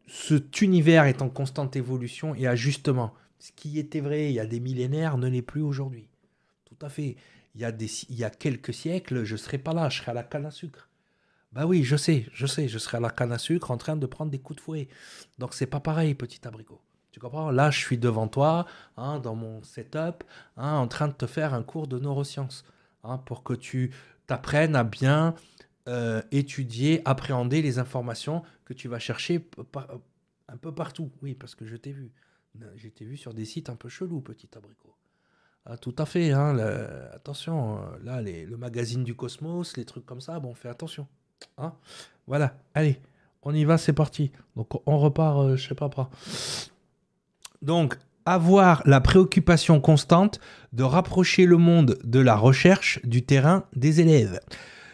[0.08, 3.14] cet univers est en constante évolution et ajustement.
[3.42, 6.08] Ce qui était vrai il y a des millénaires ne l'est plus aujourd'hui.
[6.66, 7.16] Tout à fait.
[7.56, 9.98] Il y, a des, il y a quelques siècles, je ne serais pas là, je
[9.98, 10.88] serais à la canne à sucre.
[11.52, 13.98] Bah oui, je sais, je sais, je serais à la canne à sucre en train
[13.98, 14.88] de prendre des coups de fouet.
[15.40, 16.80] Donc c'est pas pareil, petit abricot.
[17.12, 17.52] Tu comprends?
[17.52, 20.24] Là, je suis devant toi, hein, dans mon setup,
[20.56, 22.64] hein, en train de te faire un cours de neurosciences,
[23.04, 23.92] hein, pour que tu
[24.28, 25.36] t'apprennes à bien
[25.90, 29.46] euh, étudier, appréhender les informations que tu vas chercher
[30.48, 31.12] un peu partout.
[31.22, 32.12] Oui, parce que je t'ai vu.
[32.76, 34.96] J'étais vu sur des sites un peu chelous, petit abricot.
[35.66, 36.58] Ah, tout à fait, hein,
[37.14, 41.08] attention, euh, là, le magazine du Cosmos, les trucs comme ça, bon, fais attention.
[41.58, 41.76] Hein
[42.26, 43.00] voilà, allez,
[43.44, 44.32] on y va, c'est parti.
[44.56, 45.90] Donc, on repart, euh, je sais pas.
[47.62, 50.40] Donc, avoir la préoccupation constante
[50.74, 54.40] de rapprocher le monde de la recherche du terrain des élèves.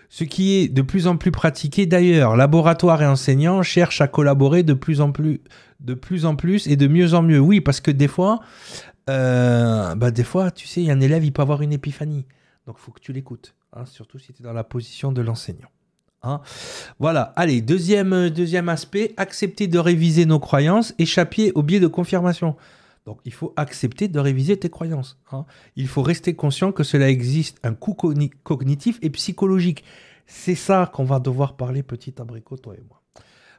[0.10, 2.36] Ce qui est de plus en plus pratiqué d'ailleurs.
[2.36, 5.42] Laboratoires et enseignants cherchent à collaborer de plus en plus,
[5.80, 7.40] de plus en plus et de mieux en mieux.
[7.40, 8.40] Oui, parce que des fois,
[9.10, 12.26] euh, bah des fois, tu sais, un élève, il peut avoir une épiphanie.
[12.66, 15.22] Donc, il faut que tu l'écoutes, hein, surtout si tu es dans la position de
[15.22, 15.70] l'enseignant.
[16.24, 16.42] Hein.
[17.00, 22.56] Voilà, allez, deuxième, deuxième aspect, accepter de réviser nos croyances, échapper au biais de confirmation.
[23.08, 25.18] Donc il faut accepter de réviser tes croyances.
[25.32, 25.46] Hein.
[25.78, 27.94] Il faut rester conscient que cela existe un coût
[28.44, 29.86] cognitif et psychologique.
[30.26, 33.02] C'est ça qu'on va devoir parler petit abricot, toi et moi.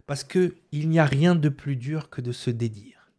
[0.07, 3.11] Parce qu'il n'y a rien de plus dur que de se dédire.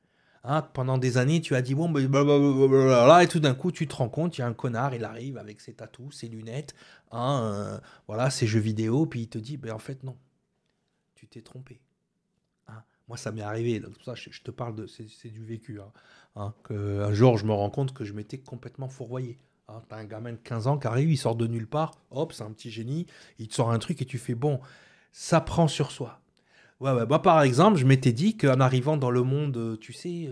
[0.43, 3.95] Hein, pendant des années, tu as dit bon, là, et tout d'un coup, tu te
[3.95, 6.75] rends compte, il y a un connard, il arrive avec ses tatous, ses lunettes,
[7.11, 10.15] hein, euh, voilà, ses jeux vidéo, puis il te dit, ben en fait, non,
[11.15, 11.81] tu t'es trompé.
[13.09, 15.81] Moi, ça m'est arrivé, ça, je, te parle de, c'est du vécu.
[15.81, 15.91] Hein.
[16.35, 19.39] Hein, que, un jour, je me rends compte que je m'étais complètement fourvoyé.
[19.67, 22.33] Hein, T'as un gamin de 15 ans qui arrive, il sort de nulle part, hop,
[22.33, 23.07] c'est un petit génie,
[23.39, 24.59] il te sort un truc et tu fais bon,
[25.11, 26.21] ça prend sur soi.
[26.79, 26.91] Ouais,
[27.21, 30.29] par exemple, je m'étais dit qu'en arrivant dans le monde, euh, tu sais,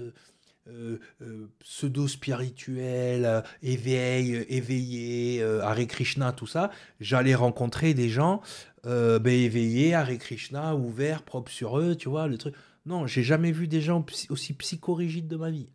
[0.68, 8.42] euh, euh, pseudo-spirituel, éveil, éveillé, Hare Krishna, tout ça, j'allais rencontrer des gens
[8.88, 12.56] ben, éveillés, Hare Krishna, ouverts, propres sur eux, tu vois, le truc.
[12.86, 15.70] Non, j'ai jamais vu des gens aussi psychorigides de ma vie.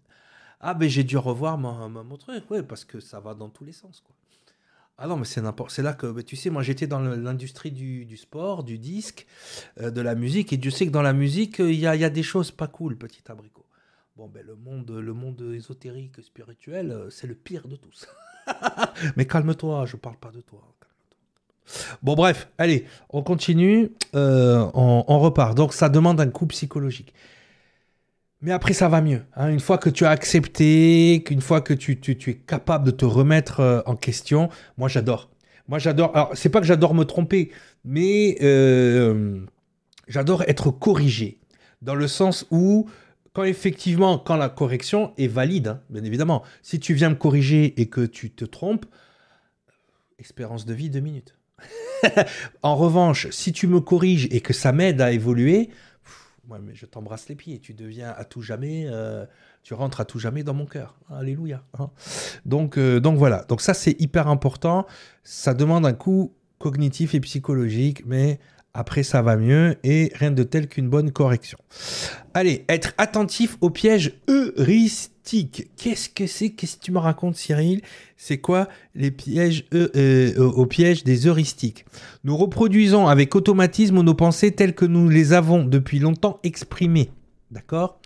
[0.61, 3.65] Ah, ben j'ai dû revoir mon, mon truc, ouais, parce que ça va dans tous
[3.65, 4.15] les sens, quoi.
[4.99, 5.73] Ah non, mais c'est n'importe.
[5.73, 9.27] C'est là que, ben, tu sais, moi j'étais dans l'industrie du, sport, du disque,
[9.81, 12.23] euh, de la musique, et Dieu sait que dans la musique, il y, a, des
[12.23, 13.67] choses pas cool, petit abricot.
[14.17, 18.07] Bon, ben le monde, le monde ésotérique, spirituel, euh, c'est le pire de tous.
[19.17, 20.63] mais calme-toi, je parle pas de toi.
[22.03, 25.57] Bon, bref, allez, on continue, euh, on, repart.
[25.57, 27.15] Donc, ça demande un coup psychologique.
[28.41, 29.23] Mais après, ça va mieux.
[29.37, 29.51] Hein.
[29.51, 33.61] Une fois que tu as accepté, qu'une fois que tu, es capable de te remettre
[33.61, 35.31] euh, en question, moi, j'adore.
[35.69, 36.11] Moi, j'adore.
[36.15, 37.53] Alors, c'est pas que j'adore me tromper,
[37.85, 39.41] mais euh,
[40.09, 41.39] j'adore être corrigé.
[41.83, 42.89] Dans le sens où,
[43.33, 47.81] quand effectivement, quand la correction est valide, hein, bien évidemment, si tu viens me corriger
[47.81, 48.87] et que tu te trompes,
[50.19, 51.37] espérance de vie, deux minutes.
[52.63, 55.71] en revanche, si tu me corriges et que ça m'aide à évoluer,
[56.61, 57.59] mais je t'embrasse les pieds.
[57.59, 59.25] Tu deviens à tout jamais, euh,
[59.63, 60.97] tu rentres à tout jamais dans mon cœur.
[61.11, 61.63] Alléluia.
[61.79, 61.91] Hein.
[62.45, 63.45] donc, euh, donc voilà.
[63.49, 64.87] Donc ça, c'est hyper important.
[65.23, 68.39] Ça demande un coup cognitif et psychologique, mais
[68.75, 71.59] après, ça va mieux et rien de tel qu'une bonne correction.
[72.35, 74.15] Allez, être attentif aux pièges
[75.25, 76.51] Qu'est-ce que c'est?
[76.51, 77.81] Qu'est-ce que tu me racontes, Cyril?
[78.17, 81.85] C'est quoi les pièges euh, euh, aux pièges des heuristiques?
[82.25, 87.11] Nous reproduisons avec automatisme nos pensées telles que nous les avons depuis longtemps exprimées.
[87.53, 88.01] D'accord?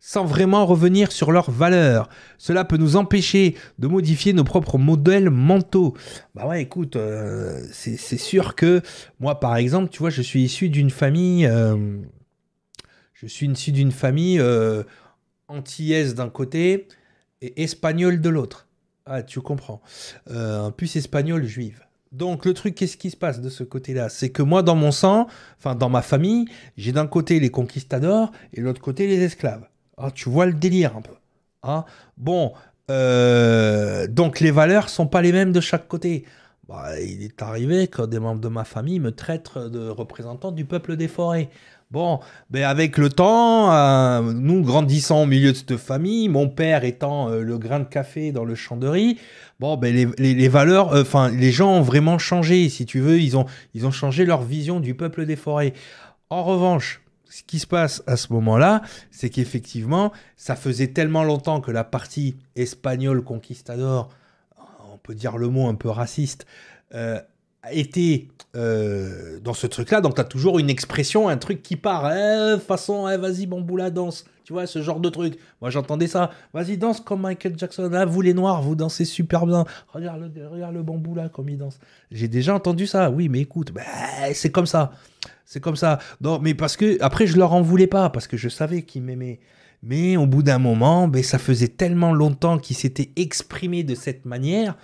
[0.00, 2.08] Sans vraiment revenir sur leurs valeurs.
[2.36, 5.94] Cela peut nous empêcher de modifier nos propres modèles mentaux.
[6.34, 8.82] Bah ouais, écoute, euh, c'est sûr que
[9.20, 11.48] moi, par exemple, tu vois, je suis issu d'une famille,
[13.14, 14.40] je suis issu d'une famille
[15.48, 16.88] antillaise d'un côté
[17.40, 18.68] et espagnole de l'autre.
[19.06, 19.80] Ah, tu comprends.
[20.28, 21.86] en plus espagnole juive.
[22.12, 24.08] Donc le truc, qu'est-ce qui se passe de ce côté-là?
[24.08, 25.26] C'est que moi, dans mon sang,
[25.58, 29.68] enfin dans ma famille, j'ai d'un côté les conquistadors et de l'autre côté les esclaves.
[29.98, 31.12] Ah, tu vois le délire un peu.
[31.62, 31.84] Hein
[32.16, 32.52] bon,
[32.90, 36.24] euh, donc les valeurs sont pas les mêmes de chaque côté.
[36.68, 40.64] Bah, il est arrivé que des membres de ma famille me traitent de représentant du
[40.64, 41.48] peuple des forêts.
[41.92, 42.18] Bon,
[42.50, 47.30] ben avec le temps, euh, nous grandissant au milieu de cette famille, mon père étant
[47.30, 49.20] euh, le grain de café dans le champ de riz,
[49.60, 53.36] bon, ben les, valeurs, euh, enfin, les gens ont vraiment changé, si tu veux, ils
[53.36, 55.74] ont, ils ont changé leur vision du peuple des forêts.
[56.28, 61.60] En revanche, ce qui se passe à ce moment-là, c'est qu'effectivement, ça faisait tellement longtemps
[61.60, 64.08] que la partie espagnole conquistador,
[64.92, 66.46] on peut dire le mot un peu raciste,
[67.72, 72.10] été euh, dans ce truc-là, donc tu as toujours une expression, un truc qui part,
[72.10, 74.24] eh, façon, eh, vas-y, bamboula, danse.
[74.44, 75.38] Tu vois, ce genre de truc.
[75.60, 76.30] Moi, j'entendais ça.
[76.54, 77.88] Vas-y, danse comme Michael Jackson.
[77.90, 79.64] Là, vous les noirs, vous dansez super bien.
[79.92, 81.80] Regarde le, regarde le bamboula comme il danse.
[82.12, 83.10] J'ai déjà entendu ça.
[83.10, 83.82] Oui, mais écoute, bah,
[84.34, 84.92] c'est comme ça.
[85.44, 85.98] C'est comme ça.
[86.20, 89.02] Non, mais parce que, après, je leur en voulais pas, parce que je savais qu'ils
[89.02, 89.40] m'aimaient.
[89.82, 94.24] Mais au bout d'un moment, ben, ça faisait tellement longtemps qu'ils s'étaient exprimés de cette
[94.24, 94.76] manière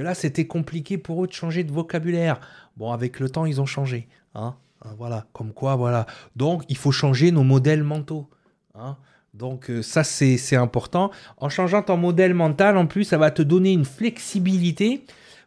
[0.00, 2.40] là, c'était compliqué pour eux de changer de vocabulaire.
[2.76, 4.08] Bon, avec le temps, ils ont changé.
[4.34, 6.06] Hein, hein voilà, comme quoi, voilà.
[6.36, 8.28] Donc, il faut changer nos modèles mentaux.
[8.74, 8.96] Hein
[9.36, 11.10] donc euh, ça, c'est important.
[11.36, 15.04] En changeant ton modèle mental, en plus, ça va te donner une flexibilité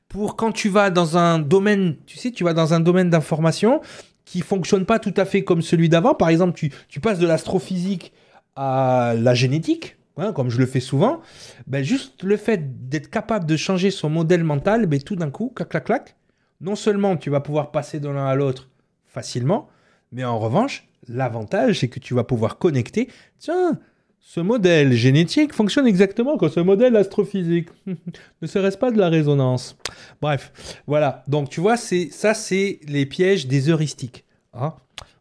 [0.07, 3.81] pour quand tu vas dans un domaine, tu sais, tu vas dans un domaine d'information
[4.25, 6.13] qui fonctionne pas tout à fait comme celui d'avant.
[6.13, 8.13] Par exemple, tu passes de l'astrophysique
[8.55, 9.97] à la génétique.
[10.19, 11.21] Hein, comme je le fais souvent,
[11.65, 15.49] ben juste le fait d'être capable de changer son modèle mental, ben tout d'un coup,
[15.55, 16.15] clac, clac, clac,
[16.59, 18.69] non seulement tu vas pouvoir passer de l'un à l'autre
[19.05, 19.69] facilement,
[20.11, 23.79] mais en revanche, l'avantage, c'est que tu vas pouvoir connecter, tiens,
[24.19, 27.69] ce modèle génétique fonctionne exactement comme ce modèle astrophysique.
[28.41, 29.77] ne serait-ce pas de la résonance?
[30.21, 31.23] Bref, voilà.
[31.27, 34.25] Donc tu vois, c'est ça, c'est les pièges des heuristiques.
[34.53, 34.73] Hein.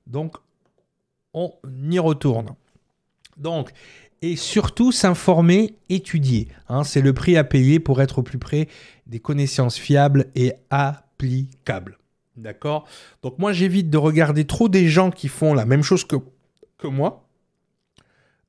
[0.06, 0.36] Donc,
[1.32, 1.52] on
[1.88, 2.56] y retourne.
[3.36, 3.70] Donc,
[4.22, 6.48] et surtout s'informer, étudier.
[6.68, 6.84] Hein.
[6.84, 8.68] c'est le prix à payer pour être au plus près
[9.06, 11.98] des connaissances fiables et applicables.
[12.36, 12.86] D'accord?
[13.22, 16.16] Donc moi j'évite de regarder trop des gens qui font la même chose que,
[16.78, 17.28] que moi.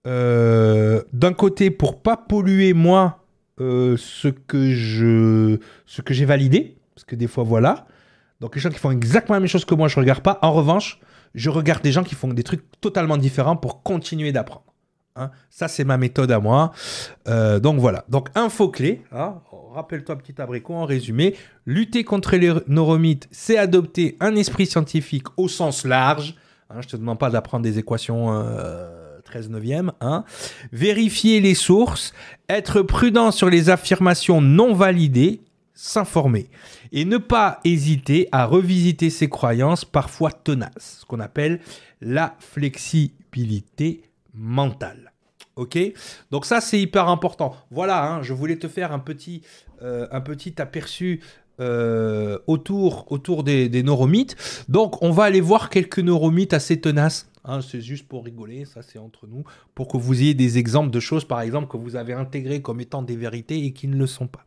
[0.08, 3.26] Euh, d'un côté pour pas polluer moi
[3.60, 7.86] euh, ce que j'ai validé parce que des fois voilà
[8.40, 10.54] donc les gens qui font exactement la même chose que moi je regarde pas en
[10.54, 11.02] revanche
[11.36, 14.69] je regarde des gens qui font des trucs totalement différents pour continuer d'apprendre
[15.20, 15.32] Hein.
[15.50, 16.72] Ça, c'est ma méthode à moi.
[17.28, 18.06] Euh, donc voilà.
[18.10, 19.04] Donc, info-clé.
[19.12, 19.36] Hein.
[19.74, 21.36] Rappelle-toi, petit abricot, en résumé.
[21.66, 26.36] Lutter contre les neuromythes, c'est adopter un esprit scientifique au sens large.
[26.70, 28.28] Hein, je ne te demande pas d'apprendre des équations
[29.26, 29.92] 13 euh, neuvième.
[30.72, 32.14] Vérifier les sources.
[32.48, 35.42] Être prudent sur les affirmations non validées.
[35.74, 36.50] S'informer.
[36.92, 40.98] Et ne pas hésiter à revisiter ses croyances parfois tenaces.
[41.02, 41.60] Ce qu'on appelle
[42.02, 44.04] la flexibilité
[44.34, 45.09] mentale.
[45.60, 45.78] Ok
[46.32, 47.54] Donc ça, c'est hyper important.
[47.70, 49.42] Voilà, hein, je voulais te faire un petit,
[49.82, 51.20] euh, un petit aperçu
[51.60, 54.38] euh, autour, autour des, neuromythes.
[54.70, 57.30] Donc, on va aller voir quelques neuromythes assez tenaces.
[57.44, 59.44] Hein, c'est juste pour rigoler, ça c'est entre nous,
[59.76, 62.80] pour que vous ayez des exemples de choses, par exemple, que vous avez intégrées comme
[62.80, 64.46] étant des vérités et qui ne le sont pas.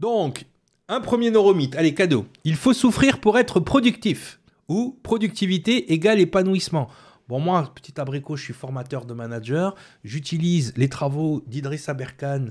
[0.00, 0.46] Donc,
[0.88, 2.26] un premier neuromythe, allez, cadeau.
[2.42, 4.40] Il faut souffrir pour être productif.
[4.68, 6.88] Ou productivité égale épanouissement.
[7.32, 9.74] Bon, moi, petit abricot, je suis formateur de manager.
[10.04, 12.48] J'utilise les travaux d'Idriss Aberkan,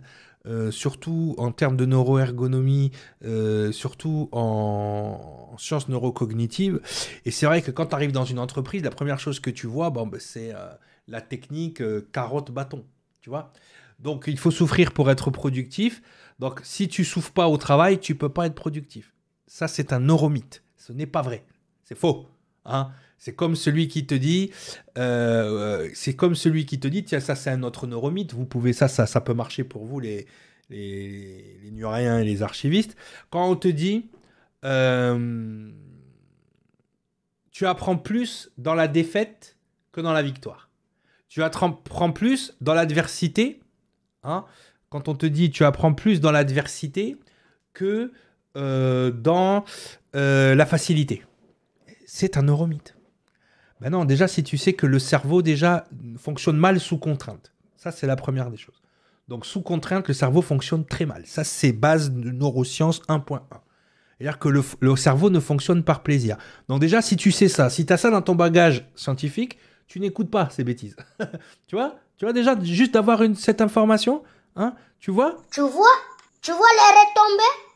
[0.48, 2.90] euh, surtout en termes de neuroergonomie,
[3.24, 6.82] euh, surtout en, sciences neurocognitives.
[7.26, 9.68] Et c'est vrai que quand tu arrives dans une entreprise, la première chose que tu
[9.68, 10.72] vois, bon, ben, c'est euh,
[11.08, 12.84] la technique carotte-bâton.
[13.22, 13.54] Tu vois
[14.00, 16.02] Donc, il faut souffrir pour être productif.
[16.40, 19.14] Donc, si tu souffres pas au travail, tu peux pas être productif.
[19.46, 20.64] Ça, c'est un neuromythe.
[20.76, 21.46] Ce n'est pas vrai.
[21.84, 22.26] C'est faux.
[22.66, 22.90] Hein
[23.22, 24.50] c'est comme celui qui te dit,
[24.98, 28.74] euh, c'est comme celui qui te dit, tiens, ça c'est un autre neuromythe, vous pouvez,
[28.74, 30.26] ça, ça, peut marcher pour vous, les,
[30.72, 32.98] les, Nuriens et les archivistes.
[33.30, 34.10] Quand on te dit,
[34.66, 35.70] euh,
[37.52, 39.56] tu apprends plus dans la défaite
[39.92, 40.72] que dans la victoire.
[41.30, 43.60] Tu apprends plus dans l'adversité.
[44.24, 44.46] Hein,
[44.90, 47.18] quand on te dit, tu apprends plus dans l'adversité
[47.74, 48.12] que
[48.58, 49.64] euh, dans
[50.16, 51.24] la facilité.
[52.08, 52.96] C'est un neuromythe.
[53.82, 55.86] Ben non, déjà, si tu sais que le cerveau, déjà,
[56.18, 57.52] fonctionne mal sous contrainte.
[57.76, 58.80] Ça, c'est la première des choses.
[59.28, 61.24] Donc, sous contrainte, le cerveau fonctionne très mal.
[61.26, 63.42] Ça, c'est base de neurosciences 1.1.
[64.22, 66.38] C'est-à-dire que le, cerveau ne fonctionne par plaisir.
[66.70, 70.00] Donc déjà, si tu sais ça, si tu as ça dans ton bagage scientifique, tu
[70.00, 70.96] n'écoutes pas ces bêtises.
[71.68, 71.96] tu vois?
[72.18, 74.22] Tu vois déjà, juste d'avoir cette information,
[74.56, 75.38] hein Tu vois?
[75.52, 75.98] Tu vois?
[76.40, 77.71] Tu vois les retombées?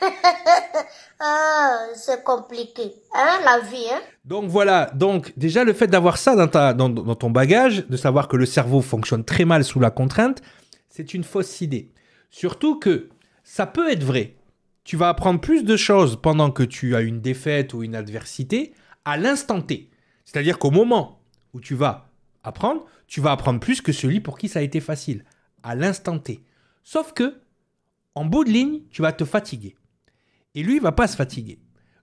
[1.20, 4.00] ah, c'est compliqué, hein, la vie, hein.
[4.24, 7.96] Donc voilà, donc déjà le fait d'avoir ça dans, ta, dans, dans ton bagage, de
[7.96, 10.42] savoir que le cerveau fonctionne très mal sous la contrainte,
[10.88, 11.90] c'est une fausse idée.
[12.30, 13.08] Surtout que
[13.44, 14.34] ça peut être vrai.
[14.84, 18.72] Tu vas apprendre plus de choses pendant que tu as une défaite ou une adversité
[19.04, 19.90] à l'instant T.
[20.24, 21.20] C'est-à-dire qu'au moment
[21.54, 22.10] où tu vas
[22.42, 25.24] apprendre, tu vas apprendre plus que celui pour qui ça a été facile,
[25.62, 26.42] à l'instant T.
[26.84, 27.40] Sauf que,
[28.18, 29.76] en bout de ligne, tu vas te fatiguer.
[30.56, 31.60] Et lui, il va pas se fatiguer.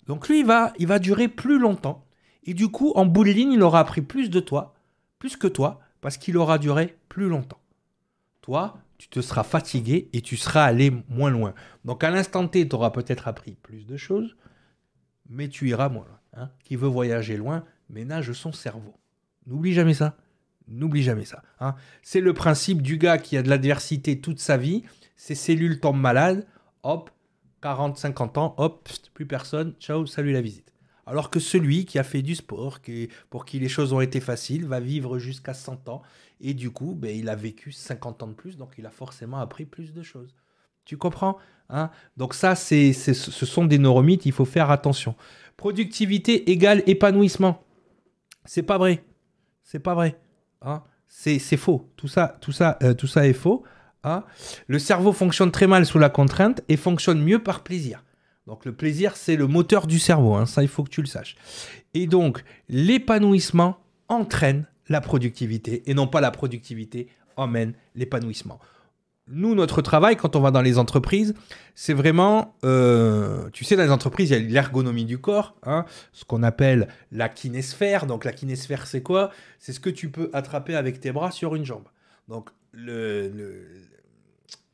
[0.07, 2.07] Donc lui, il va, il va durer plus longtemps.
[2.45, 4.75] Et du coup, en bout de ligne, il aura appris plus de toi,
[5.19, 7.59] plus que toi, parce qu'il aura duré plus longtemps.
[8.39, 11.53] Toi, tu te seras fatigué et tu seras allé moins loin.
[11.83, 14.37] Donc à l'instant T, tu auras peut-être appris plus de choses,
[15.27, 16.19] mais tu iras moins loin.
[16.37, 16.49] Hein.
[16.63, 18.95] Qui veut voyager loin, ménage son cerveau.
[19.47, 20.15] N'oublie jamais ça.
[20.69, 21.43] N'oublie jamais ça.
[21.59, 21.75] Hein.
[22.03, 24.83] C'est le principe du gars qui a de l'adversité toute sa vie.
[25.15, 26.45] Ses cellules tombent malades.
[26.83, 27.09] Hop,
[27.61, 29.73] 40, 50 ans, hop, plus personne.
[29.79, 30.71] Ciao, salut la visite.
[31.07, 34.19] Alors que celui qui a fait du sport, qui, pour qui les choses ont été
[34.19, 36.01] faciles, va vivre jusqu'à 100 ans.
[36.41, 39.37] Et du coup, ben, il a vécu 50 ans de plus, donc il a forcément
[39.37, 40.35] appris plus de choses.
[40.83, 41.37] Tu comprends
[41.69, 41.89] hein?
[42.17, 43.13] Donc ça, c'est, ce
[43.45, 45.15] sont des neuromythes, il faut faire attention.
[45.57, 47.63] Productivité égale épanouissement.
[48.43, 49.03] C'est pas vrai.
[49.63, 50.19] C'est pas vrai.
[50.61, 50.83] Hein?
[51.07, 51.89] C'est, faux.
[51.95, 53.63] Tout ça, tout, ça, euh, tout ça est faux.
[54.67, 58.03] Le cerveau fonctionne très mal sous la contrainte et fonctionne mieux par plaisir.
[58.47, 61.07] Donc le plaisir, c'est le moteur du cerveau, hein, ça il faut que tu le
[61.07, 61.35] saches.
[61.93, 68.59] Et donc l'épanouissement entraîne la productivité et non pas la productivité emmène l'épanouissement.
[69.27, 71.33] Nous, notre travail, quand on va dans les entreprises,
[71.73, 75.85] c'est vraiment, euh, tu sais, dans les entreprises, il y a l'ergonomie du corps, hein,
[76.13, 78.05] ce qu'on appelle la kinésphère.
[78.05, 79.31] Donc la kinésphère, c'est quoi?
[79.57, 81.87] C'est ce que tu peux attraper avec tes bras sur une jambe.
[82.27, 83.31] Donc le,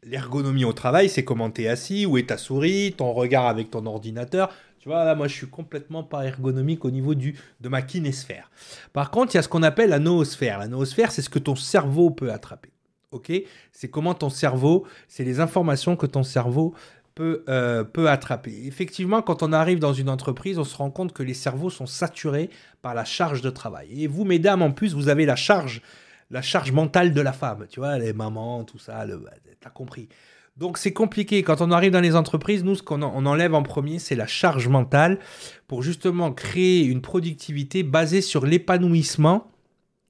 [0.03, 3.69] l'ergonomie au travail, c'est comment tu es assis, où est ta souris, ton regard avec
[3.71, 4.49] ton ordinateur.
[4.79, 8.49] Tu vois, là, moi, je suis complètement pas ergonomique au niveau du, de ma kinésphère.
[8.93, 10.57] Par contre, il y a ce qu'on appelle la noosphère.
[10.57, 12.71] La noosphère, c'est ce que ton cerveau peut attraper.
[13.11, 13.31] OK?
[13.71, 16.73] C'est comment ton cerveau, c'est les informations que ton cerveau
[17.13, 18.65] peut, euh, peut attraper.
[18.65, 21.85] Effectivement, quand on arrive dans une entreprise, on se rend compte que les cerveaux sont
[21.85, 22.49] saturés
[22.81, 24.03] par la charge de travail.
[24.03, 25.83] Et vous, mesdames, en plus, vous avez la charge
[26.31, 29.21] la charge mentale de la femme, tu vois, les mamans, tout ça, le,
[29.61, 30.09] t'as compris.
[30.57, 31.43] Donc c'est compliqué.
[31.43, 34.27] Quand on arrive dans les entreprises, nous, ce qu'on on enlève en premier, c'est la
[34.27, 35.19] charge mentale
[35.67, 39.51] pour justement créer une productivité basée sur l'épanouissement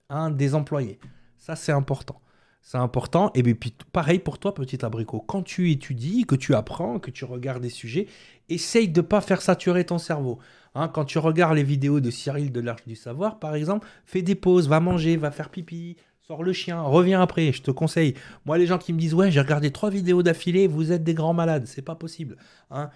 [0.10, 1.00] hein, des employés.
[1.38, 2.22] Ça, c'est important.
[2.62, 3.32] C'est important.
[3.34, 5.20] Et puis pareil pour toi, petit abricot.
[5.20, 8.08] Quand tu étudies, que tu apprends, que tu regardes des sujets,
[8.50, 10.40] essaye de ne pas faire saturer ton cerveau.
[10.76, 14.22] Hein, quand tu regardes les vidéos de Cyril de l'Arche du Savoir, par exemple, fais
[14.22, 15.98] des pauses, va manger, va faire pipi,
[16.40, 18.14] Le chien, reviens après, je te conseille.
[18.46, 21.14] Moi, les gens qui me disent Ouais, j'ai regardé trois vidéos d'affilée, vous êtes des
[21.14, 22.38] grands malades, c'est pas possible.
[22.70, 22.90] Hein.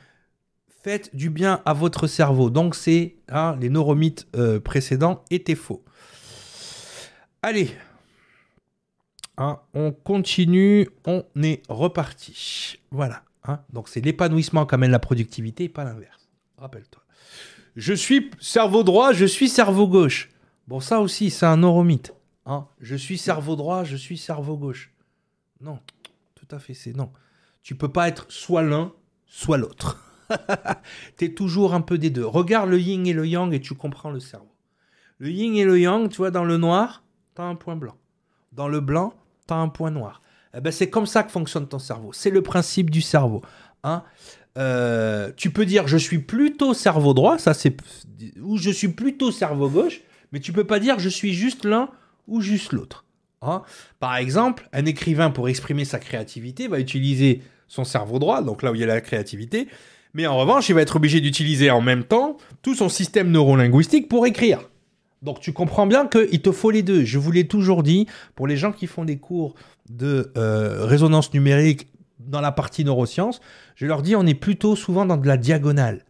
[0.84, 2.50] Faites du bien à votre cerveau.
[2.50, 5.84] Donc, c'est hein, les neuromythes euh, précédents étaient faux.
[7.42, 7.72] Allez,
[9.38, 12.80] hein, on continue, on est reparti.
[12.92, 13.24] Voilà.
[13.72, 16.30] Donc, c'est l'épanouissement qui amène la productivité, pas l'inverse.
[16.58, 17.04] Rappelle-toi.
[17.76, 20.32] Je suis cerveau droit, je suis cerveau gauche.
[20.68, 22.14] Bon, ça aussi, c'est un neuromythe.
[22.46, 24.94] Hein, je suis cerveau droit, je suis cerveau gauche.
[25.62, 25.80] Non,
[26.36, 27.12] tout à fait, c'est non.
[27.64, 28.94] Tu peux pas être soit l'un,
[29.26, 30.02] soit l'autre.
[31.18, 32.26] tu es toujours un peu des deux.
[32.26, 34.52] Regarde le yin et le yang et tu comprends le cerveau.
[35.18, 37.04] Le yin et le yang, tu vois, dans le noir,
[37.36, 37.96] tu as un point blanc.
[38.52, 39.14] Dans le blanc,
[39.48, 40.22] tu as un point noir.
[40.56, 42.14] Eh ben, c'est comme ça que fonctionne ton cerveau.
[42.14, 43.42] C'est le principe du cerveau.
[43.84, 44.04] Hein.
[44.58, 47.76] Euh, tu peux dire je suis plutôt cerveau droit, ça c'est
[48.42, 50.00] ou je suis plutôt cerveau gauche,
[50.32, 51.90] mais tu peux pas dire je suis juste l'un
[52.28, 53.06] ou juste l'autre.
[53.42, 53.62] Hein.
[54.00, 58.72] Par exemple, un écrivain, pour exprimer sa créativité, va utiliser son cerveau droit, donc là
[58.72, 59.68] où il y a la créativité,
[60.14, 64.08] mais en revanche, il va être obligé d'utiliser en même temps tout son système neurolinguistique
[64.08, 64.62] pour écrire.
[65.22, 67.04] Donc tu comprends bien qu'il te faut les deux.
[67.04, 69.56] Je vous l'ai toujours dit, pour les gens qui font des cours
[69.90, 71.88] de euh, résonance numérique
[72.20, 73.42] dans la partie neurosciences,
[73.76, 76.06] je leur dis on est plutôt souvent dans de la diagonale.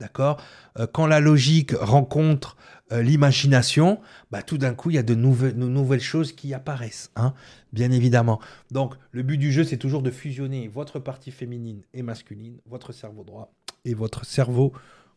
[0.00, 0.40] D'accord?
[0.78, 2.56] Euh, Quand la logique rencontre
[2.92, 4.00] euh, l'imagination,
[4.30, 7.34] bah, tout d'un coup, il y a de nouvelles, choses qui apparaissent, hein,
[7.72, 8.40] bien évidemment.
[8.70, 12.92] Donc, le but du jeu, c'est toujours de fusionner votre partie féminine et masculine, votre
[12.92, 13.52] cerveau droit
[13.86, 14.72] et votre cerveau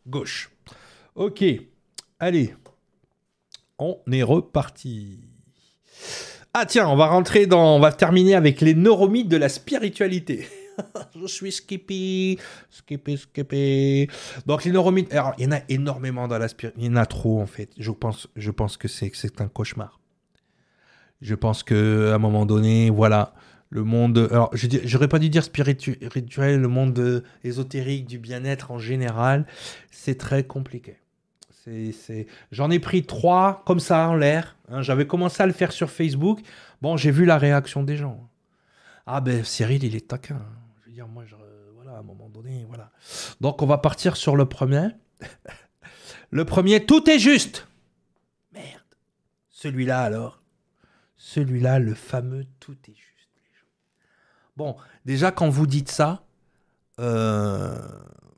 [0.06, 0.50] gauche.
[1.14, 1.44] Ok,
[2.18, 2.54] allez,
[3.78, 5.20] on est reparti.
[6.54, 10.48] Ah tiens, on va rentrer dans, on va terminer avec les neuromythes de la spiritualité.
[11.20, 12.38] je suis Skippy,
[12.70, 14.08] Skippy, Skippy.
[14.46, 17.06] Donc les neuromythes, alors, il y en a énormément dans la Il y en a
[17.06, 17.70] trop en fait.
[17.78, 20.00] Je pense, je pense que c'est un cauchemar.
[21.20, 23.34] Je pense que à un moment donné, voilà,
[23.70, 24.28] le monde.
[24.30, 29.46] Alors, je j'aurais pas dû dire spirituel, le monde ésotérique du bien-être en général,
[29.90, 30.96] c'est très compliqué.
[32.50, 34.56] J'en ai pris trois comme ça en l'air.
[34.70, 34.80] hein.
[34.80, 36.40] J'avais commencé à le faire sur Facebook.
[36.80, 38.28] Bon, j'ai vu la réaction des gens.
[39.06, 40.40] Ah ben Cyril, il est taquin.
[43.40, 44.88] Donc, on va partir sur le premier.
[46.30, 47.66] le premier, tout est juste.
[48.52, 48.80] Merde.
[49.50, 50.42] Celui-là alors.
[51.16, 53.04] Celui-là, le fameux tout est juste.
[54.56, 56.24] Bon, déjà, quand vous dites ça,
[57.00, 57.76] euh,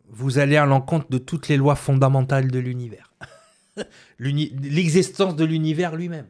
[0.09, 3.13] vous allez à l'encontre de toutes les lois fondamentales de l'univers.
[4.19, 6.27] L'uni- L'existence de l'univers lui-même.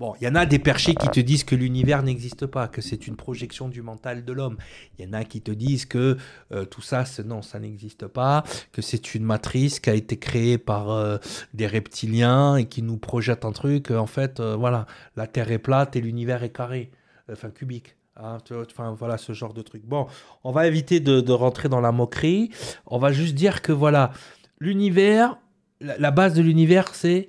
[0.00, 2.80] Bon, il y en a des perchés qui te disent que l'univers n'existe pas, que
[2.80, 4.56] c'est une projection du mental de l'homme.
[4.98, 6.16] Il y en a qui te disent que
[6.52, 8.42] euh, tout ça, non, ça n'existe pas,
[8.72, 11.18] que c'est une matrice qui a été créée par euh,
[11.52, 13.90] des reptiliens et qui nous projette un truc.
[13.90, 14.86] En fait, euh, voilà,
[15.16, 16.90] la Terre est plate et l'univers est carré,
[17.30, 17.94] enfin cubique.
[18.16, 19.84] hein, Enfin, voilà, ce genre de truc.
[19.84, 20.06] Bon,
[20.44, 22.48] on va éviter de, rentrer dans la moquerie.
[22.86, 24.12] On va juste dire que, voilà,
[24.60, 25.36] l'univers,
[25.82, 27.28] la base de l'univers, c'est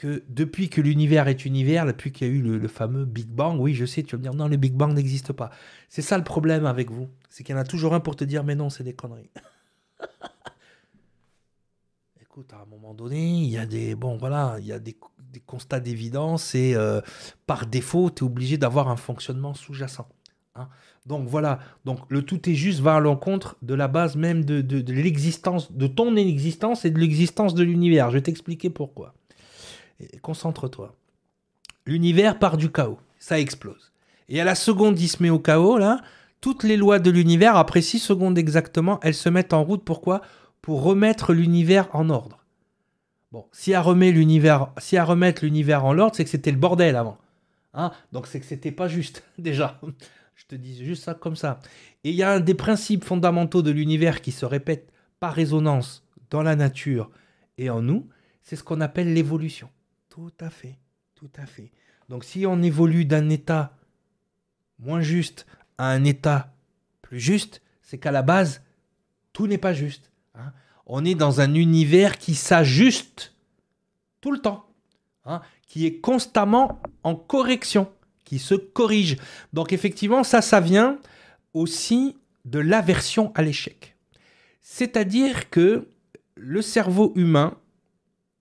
[0.00, 3.60] que depuis que l'univers est univers, depuis qu'il y a eu le, fameux Big Bang,
[3.60, 5.50] oui, je sais, tu vas me dire, non, le Big Bang n'existe pas.
[5.90, 7.10] C'est ça le problème avec vous.
[7.28, 9.28] C'est qu'il y en a toujours un pour te dire, mais non, c'est des conneries.
[12.22, 14.96] Écoute, à un moment donné, il y a des, bon, voilà, il y a des,
[15.46, 17.02] constats d'évidence et euh,
[17.46, 20.08] par défaut, tu es obligé d'avoir un fonctionnement sous-jacent.
[20.54, 20.70] hein.
[21.04, 24.62] Donc voilà, donc le tout est juste va à l'encontre de la base même de,
[24.62, 28.08] de- de l'existence, de ton existence et de l'existence de l'univers.
[28.10, 29.14] Je vais t'expliquer pourquoi.
[30.00, 30.96] Et Concentre-toi.
[31.86, 33.92] L'univers part du chaos, ça explose.
[34.28, 36.00] Et à la seconde, il se met au chaos, là,
[36.40, 39.84] toutes les lois de l'univers, après 6 secondes exactement, elles se mettent en route.
[39.84, 40.22] Pourquoi?
[40.62, 42.44] Pour remettre l'univers en ordre.
[43.32, 47.18] Bon, si à, l'univers, remettre l'univers en ordre, c'est que c'était le bordel avant.
[47.74, 47.92] Hein?
[48.12, 49.80] Donc c'est que c'était pas juste, déjà.
[50.34, 51.60] Je te dis juste ça comme ça.
[52.02, 54.90] Et il y a un des principes fondamentaux de l'univers qui se répète
[55.20, 57.10] par résonance dans la nature
[57.58, 58.08] et en nous,
[58.42, 59.68] c'est ce qu'on appelle l'évolution.
[60.10, 60.76] Tout à fait,
[61.14, 61.70] tout à fait.
[62.08, 63.78] Donc si on évolue d'un état
[64.80, 65.46] moins juste
[65.78, 66.52] à un état
[67.00, 68.62] plus juste, c'est qu'à la base,
[69.32, 70.10] tout n'est pas juste.
[70.34, 70.52] hein.
[70.86, 73.36] On est dans un univers qui s'ajuste
[74.20, 74.66] tout le temps,
[75.24, 77.88] hein, qui est constamment en correction,
[78.24, 79.16] qui se corrige.
[79.52, 80.98] Donc effectivement, ça, ça vient
[81.54, 83.96] aussi de l'aversion à l'échec.
[84.60, 85.88] C'est-à-dire que
[86.34, 87.56] le cerveau humain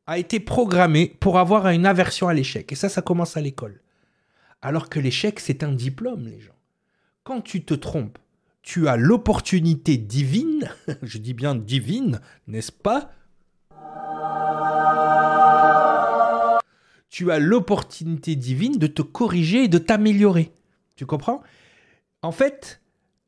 [0.10, 2.72] a été programmé pour avoir une aversion à l'échec.
[2.72, 3.80] Et ça, ça commence à l'école.
[4.60, 6.57] Alors que l'échec, c'est un diplôme, les gens.
[7.24, 8.18] Quand tu te trompes,
[8.64, 10.68] tu as l'opportunité divine,
[11.03, 13.12] je dis bien divine, n'est-ce pas?
[17.12, 20.51] Tu as l'opportunité divine de te corriger et de t'améliorer.
[20.95, 21.43] Tu comprends?
[22.24, 22.82] En fait,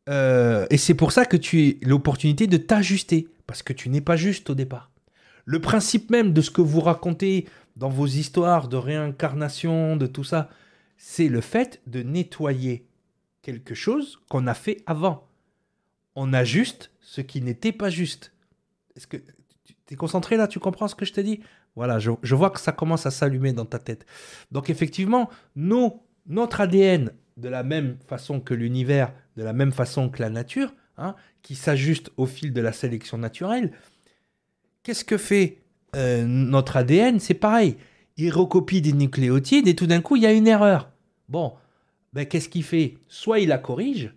[0.09, 4.01] euh, et c'est pour ça que tu as l'opportunité de t'ajuster, parce que tu n'es
[4.01, 4.90] pas juste au départ.
[5.51, 7.45] Le principe même de ce que vous racontez
[7.75, 10.49] dans vos histoires de réincarnation, de tout ça,
[10.95, 12.87] c'est le fait de nettoyer
[13.41, 15.27] quelque chose qu'on a fait avant.
[16.15, 18.31] On ajuste ce qui n'était pas juste.
[18.95, 20.47] Est-ce que tu es concentré là?
[20.47, 21.41] Tu comprends ce que je te dis?
[21.75, 24.05] Voilà, je, vois que ça commence à s'allumer dans ta tête.
[24.53, 30.07] Donc effectivement, nos, notre ADN, de la même façon que l'univers, de la même façon
[30.07, 33.73] que la nature, hein, qui s'ajuste au fil de la sélection naturelle,
[34.83, 35.59] qu'est-ce que fait
[35.95, 37.77] euh, notre ADN C'est pareil.
[38.17, 40.89] Il recopie des nucléotides et tout d'un coup, il y a une erreur.
[41.29, 41.53] Bon,
[42.13, 42.97] ben, qu'est-ce qu'il fait?
[43.07, 44.13] Soit il la corrige,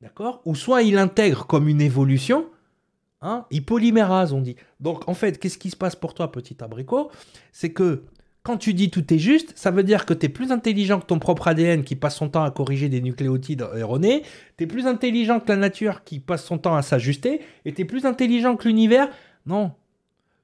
[0.00, 0.40] d'accord?
[0.44, 2.46] Ou soit il intègre comme une évolution.
[3.20, 3.46] Hein?
[3.50, 4.56] Il polymérase, on dit.
[4.80, 7.10] Donc, en fait, qu'est-ce qui se passe pour toi, petit abricot?
[7.52, 8.04] C'est que
[8.42, 11.06] quand tu dis tout est juste, ça veut dire que tu es plus intelligent que
[11.06, 14.22] ton propre ADN qui passe son temps à corriger des nucléotides erronés,
[14.58, 17.80] tu es plus intelligent que la nature qui passe son temps à s'ajuster, et tu
[17.80, 19.08] es plus intelligent que l'univers.
[19.46, 19.74] Non.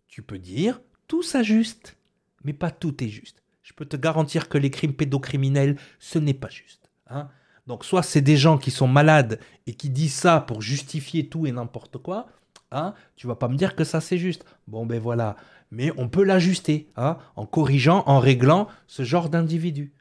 [0.09, 1.97] Tu peux dire tout s'ajuste,
[2.45, 3.43] mais pas tout est juste.
[3.63, 6.91] Je peux te garantir que les crimes pédocriminels, ce n'est pas juste.
[7.09, 7.29] hein.
[7.67, 11.47] Donc soit c'est des gens qui sont malades et qui disent ça pour justifier tout
[11.47, 12.27] et n'importe quoi,
[12.73, 14.45] hein, tu vas pas me dire que ça c'est juste.
[14.67, 15.37] Bon ben voilà,
[15.71, 19.93] mais on peut l'ajuster hein, en corrigeant, en réglant ce genre d'individu.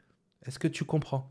[0.46, 1.30] Est-ce que tu comprends?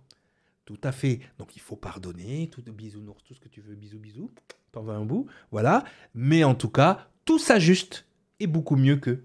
[0.65, 1.19] Tout à fait.
[1.39, 4.31] Donc il faut pardonner, tout tout ce que tu veux, bisous bisous,
[4.71, 5.83] t'en veux un bout, voilà.
[6.13, 8.07] Mais en tout cas, tout s'ajuste
[8.39, 9.21] et beaucoup mieux que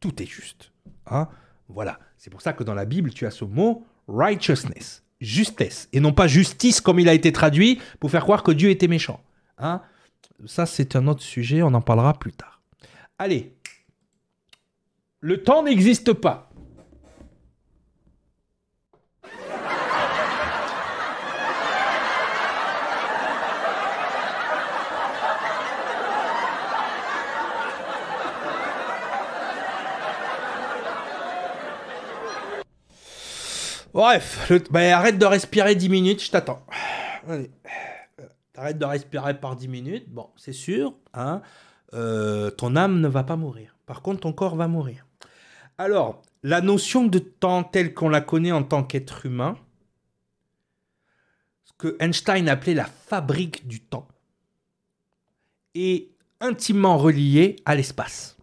[0.00, 0.72] tout est juste.
[1.04, 1.28] Hein
[1.68, 1.98] voilà.
[2.16, 6.14] C'est pour ça que dans la Bible, tu as ce mot righteousness, justesse, et non
[6.14, 9.22] pas justice comme il a été traduit pour faire croire que Dieu était méchant.
[9.58, 9.82] Hein
[10.46, 12.62] Ça, c'est un autre sujet, on en parlera plus tard.
[13.18, 13.54] Allez.
[15.20, 16.50] Le temps n'existe pas.
[33.94, 36.64] Bref, bah, arrête de respirer 10 minutes, je t'attends.
[38.52, 41.42] T'arrêtes de respirer par 10 minutes, bon, c'est sûr, hein,
[41.94, 43.76] euh, ton âme ne va pas mourir.
[43.86, 45.06] Par contre, ton corps va mourir.
[45.78, 49.56] Alors, la notion de temps telle qu'on la connaît en tant qu'être humain,
[51.64, 54.08] ce que Einstein appelait la fabrique du temps,
[55.74, 56.08] est
[56.40, 58.36] intimement reliée à l'espace.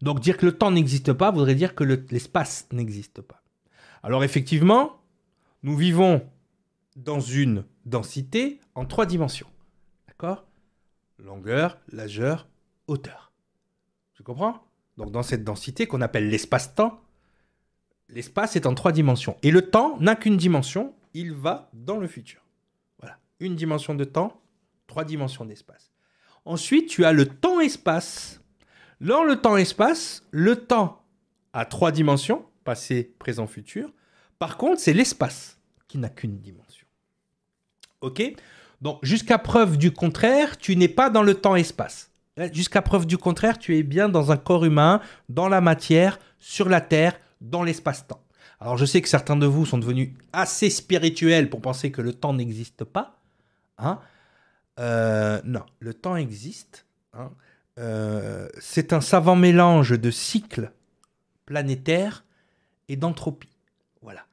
[0.00, 3.41] Donc dire que le temps n'existe pas voudrait dire que le- l'espace n'existe pas.
[4.02, 5.00] Alors effectivement,
[5.62, 6.28] nous vivons
[6.96, 9.48] dans une densité en trois dimensions.
[10.08, 10.44] D'accord?
[11.18, 12.48] Longueur, largeur,
[12.88, 13.32] hauteur.
[14.14, 14.66] Tu comprends?
[14.96, 17.00] Donc dans cette densité qu'on appelle l'espace-temps,
[18.08, 19.36] l'espace est en trois dimensions.
[19.42, 22.40] Et le temps n'a qu'une dimension, il va dans le futur.
[22.98, 23.18] Voilà.
[23.40, 24.40] Une dimension de temps,
[24.86, 25.92] trois dimensions d'espace.
[26.44, 28.40] Ensuite, tu as le temps-espace.
[29.00, 31.02] Dans le temps-espace, le temps
[31.52, 33.92] a trois dimensions, passé, présent, futur.
[34.38, 35.58] Par contre, c'est l'espace
[35.88, 36.86] qui n'a qu'une dimension.
[38.00, 38.22] Ok?
[38.80, 42.10] Donc, jusqu'à preuve du contraire, tu n'es pas dans le temps-espace.
[42.52, 46.68] Jusqu'à preuve du contraire, tu es bien dans un corps humain, dans la matière, sur
[46.68, 48.22] la Terre, dans l'espace-temps.
[48.58, 52.12] Alors, je sais que certains de vous sont devenus assez spirituels pour penser que le
[52.12, 53.20] temps n'existe pas.
[53.78, 54.00] Hein
[54.80, 56.86] Euh, non, le temps existe.
[57.12, 57.30] hein.
[57.78, 60.72] Euh, c'est un savant mélange de cycles
[61.46, 62.24] planétaires
[62.88, 63.48] et d'entropie.
[64.02, 64.26] Voilà.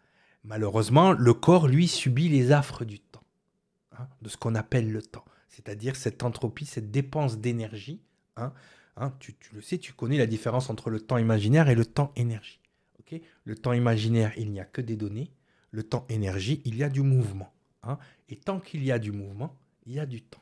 [0.44, 3.24] Malheureusement, le corps, lui, subit les affres du temps,
[3.98, 5.26] hein, de ce qu'on appelle le temps.
[5.48, 8.02] C'est-à-dire cette entropie, cette dépense d'énergie.
[8.38, 8.54] hein,
[8.98, 12.12] hein, tu, le sais, tu connais la différence entre le temps imaginaire et le temps
[12.16, 12.60] énergie.
[13.44, 15.32] le temps imaginaire, il n'y a que des données.
[15.72, 17.52] Le temps énergie, il y a du mouvement.
[18.30, 20.42] et tant qu'il y a du mouvement, il y a du temps.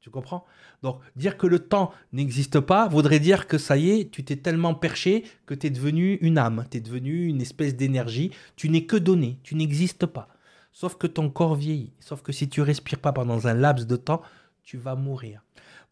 [0.00, 0.46] Tu comprends?
[0.82, 4.36] Donc, dire que le temps n'existe pas voudrait dire que ça y est, tu t'es
[4.36, 8.30] tellement perché que tu es devenu une âme, tu es devenu une espèce d'énergie.
[8.56, 10.28] Tu n'es que donné, tu n'existes pas.
[10.72, 11.92] Sauf que ton corps vieillit.
[12.00, 14.22] Sauf que si tu respires pas pendant un laps de temps,
[14.62, 15.42] tu vas mourir.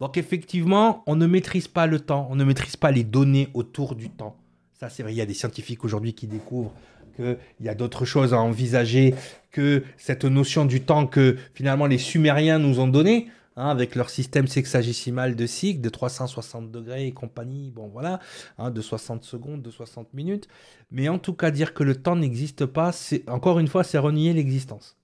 [0.01, 3.95] Donc, effectivement, on ne maîtrise pas le temps, on ne maîtrise pas les données autour
[3.95, 4.37] du temps.
[4.73, 6.73] Ça, c'est vrai, il y a des scientifiques aujourd'hui qui découvrent
[7.17, 9.15] qu'il y a d'autres choses à envisager
[9.51, 13.29] que cette notion du temps que finalement les Sumériens nous ont donnée,
[13.59, 18.21] hein, avec leur système sexagésimal de cycle de 360 degrés et compagnie, bon voilà,
[18.57, 20.49] hein, de 60 secondes, de 60 minutes.
[20.91, 23.99] Mais en tout cas, dire que le temps n'existe pas, c'est encore une fois, c'est
[23.99, 24.97] renier l'existence.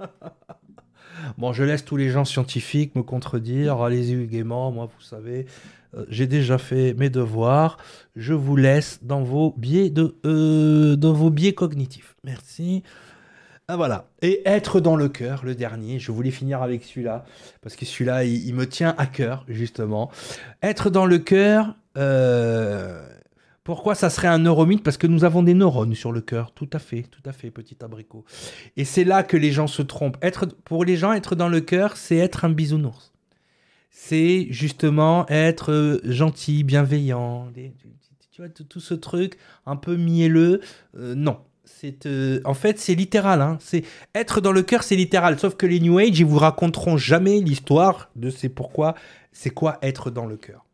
[1.38, 5.46] bon, je laisse tous les gens scientifiques me contredire, allez-y gaiement, moi vous savez,
[5.94, 7.76] euh, j'ai déjà fait mes devoirs,
[8.16, 12.16] je vous laisse dans vos biais, de, euh, dans vos biais cognitifs.
[12.24, 12.82] Merci.
[13.68, 14.08] Ah, voilà.
[14.22, 15.98] Et être dans le cœur, le dernier.
[15.98, 17.24] Je voulais finir avec celui-là,
[17.60, 20.10] parce que celui-là, il, me tient à cœur, justement.
[20.62, 23.06] Être dans le cœur, euh,
[23.64, 24.82] pourquoi ça serait un neuromythe?
[24.82, 26.52] Parce que nous avons des neurones sur le cœur.
[26.52, 28.24] Tout à fait, tout à fait, petit abricot.
[28.76, 30.18] Et c'est là que les gens se trompent.
[30.22, 33.12] Être, pour les gens, être dans le cœur, c'est être un bisounours.
[33.90, 37.52] C'est justement être euh, gentil, bienveillant.
[37.54, 37.68] tu-
[38.38, 40.60] vois, tout, tout ce truc un peu mielleux.
[40.96, 41.38] Euh, non.
[41.64, 43.40] C'est, euh, en fait, c'est littéral.
[43.40, 43.58] hein.
[43.60, 43.84] C'est
[44.14, 45.38] être dans le cœur, c'est littéral.
[45.38, 48.94] Sauf que les New Age, ils vous raconteront jamais l'histoire de c'est pourquoi,
[49.32, 50.64] c'est quoi être dans le cœur.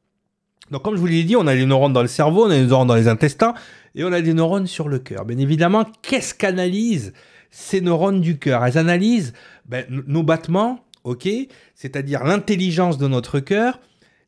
[0.70, 2.54] Donc, comme je vous l'ai dit, on a les neurones dans le cerveau, on a
[2.54, 3.54] les neurones dans les intestins,
[3.94, 5.24] et on a des neurones sur le cœur.
[5.24, 7.12] Bien évidemment, qu'est-ce qu'analysent
[7.50, 8.64] ces neurones du cœur?
[8.64, 9.32] Elles analysent
[9.64, 11.28] ben, nos battements, ok?
[11.74, 13.80] C'est-à-dire l'intelligence de notre cœur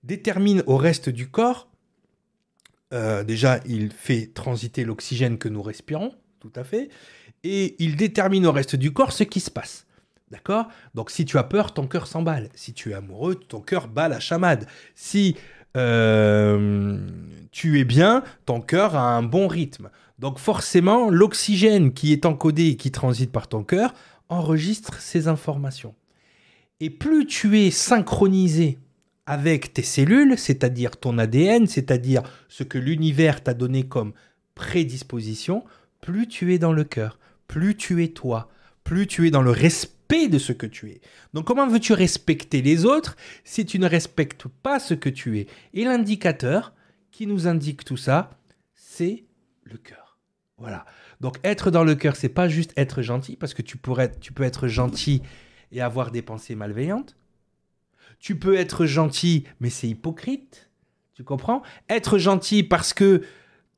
[0.02, 1.68] détermine au reste du corps.
[2.92, 6.88] euh, déjà, il fait transiter l'oxygène que nous respirons, tout à fait,
[7.44, 9.86] et il détermine au reste du corps ce qui se passe.
[10.30, 10.68] D'accord?
[10.94, 12.50] Donc si tu as peur, ton cœur s'emballe.
[12.54, 14.66] Si tu es amoureux, ton cœur bat la chamade.
[14.94, 15.36] Si
[15.76, 16.98] euh,
[17.50, 19.90] tu es bien, ton cœur a un bon rythme.
[20.18, 23.92] Donc forcément, l'oxygène qui est encodé et qui transite par ton cœur
[24.28, 25.94] enregistre ces informations.
[26.78, 28.78] Et plus tu es synchronisé
[29.26, 34.12] avec tes cellules, c'est-à-dire ton ADN, c'est-à-dire ce que l'univers t'a donné comme
[34.54, 35.64] prédisposition,
[36.00, 38.48] plus tu es dans le cœur, plus tu es toi,
[38.84, 41.00] plus tu es dans le respect de ce que tu es.
[41.34, 45.46] Donc comment veux-tu respecter les autres si tu ne respectes pas ce que tu es?
[45.74, 46.74] Et l'indicateur
[47.10, 48.30] qui nous indique tout ça,
[48.74, 49.24] c'est
[49.62, 50.18] le cœur.
[50.58, 50.84] Voilà.
[51.20, 54.32] Donc être dans le cœur, c'est pas juste être gentil, parce que tu, pourrais, tu
[54.32, 55.22] peux être gentil
[55.72, 57.16] et avoir des pensées malveillantes.
[58.18, 60.70] Tu peux être gentil, mais c'est hypocrite.
[61.14, 61.62] Tu comprends?
[61.88, 63.22] Être gentil parce que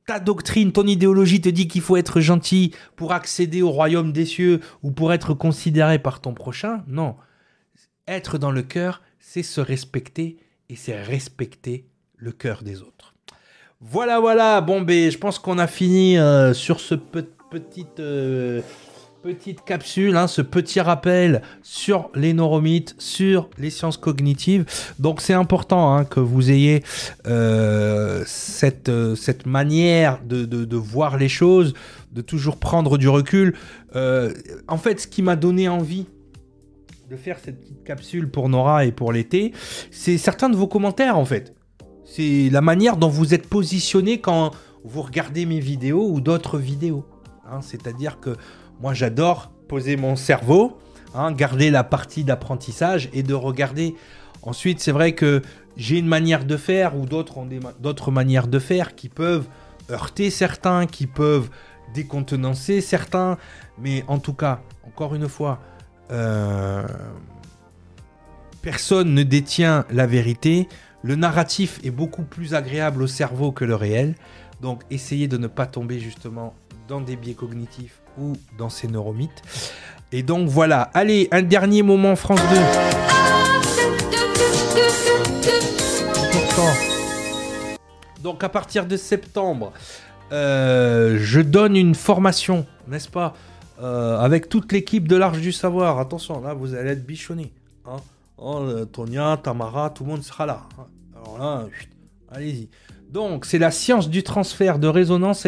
[0.05, 4.25] ta doctrine, ton idéologie te dit qu'il faut être gentil pour accéder au royaume des
[4.25, 6.83] cieux ou pour être considéré par ton prochain.
[6.87, 7.15] Non.
[8.07, 10.37] Être dans le cœur, c'est se respecter
[10.69, 11.85] et c'est respecter
[12.17, 13.13] le cœur des autres.
[13.79, 14.61] Voilà, voilà.
[14.61, 18.61] Bon, ben, je pense qu'on a fini euh, sur ce pe- petit, euh,
[19.23, 24.65] petite capsule, hein, ce petit rappel sur les neuromythes, sur les sciences cognitives.
[24.99, 26.83] Donc c'est important hein, que vous ayez
[27.25, 31.73] euh, cette, euh, cette manière de, de, voir les choses,
[32.11, 33.55] de toujours prendre du recul.
[33.95, 34.33] Euh,
[34.67, 36.05] en fait, ce qui m'a donné envie
[37.09, 39.53] de faire cette petite capsule pour Nora et pour l'été,
[39.89, 41.55] c'est certains de vos commentaires en fait.
[42.03, 44.51] C'est la manière dont vous êtes positionné quand
[44.83, 47.05] vous regardez mes vidéos ou d'autres vidéos.
[47.49, 47.61] Hein.
[47.61, 48.35] C'est-à-dire que
[48.81, 50.77] moi, j'adore poser mon cerveau,
[51.15, 53.95] hein, garder la partie d'apprentissage et de regarder.
[54.41, 55.41] Ensuite, c'est vrai que
[55.77, 59.47] j'ai une manière de faire ou d'autres ont manières de faire qui peuvent
[59.89, 61.49] heurter certains, qui peuvent
[61.93, 63.37] décontenancer certains.
[63.79, 65.59] Mais en tout cas, encore une fois,
[66.11, 66.85] euh,
[68.61, 70.67] personne ne détient la vérité.
[71.01, 74.15] Le narratif est beaucoup plus agréable au cerveau que le réel.
[74.61, 76.53] Donc essayez de ne pas tomber justement
[76.87, 79.41] dans des biais cognitifs ou dans ces neuromythes.
[80.11, 82.93] Et donc voilà, allez, un dernier moment France 2.
[88.21, 89.73] Donc à partir de septembre,
[90.31, 93.35] euh, je donne une formation, n'est-ce pas
[93.81, 95.99] euh, Avec toute l'équipe de l'Arche du Savoir.
[95.99, 97.51] Attention, là, vous allez être bichonnés.
[97.85, 97.97] Hein
[98.37, 100.61] oh, Tonia, Tamara, tout le monde sera là.
[100.79, 100.85] Hein.
[101.15, 101.65] Alors là,
[102.31, 102.69] allez-y.
[103.09, 105.45] Donc, c'est la science du transfert de résonance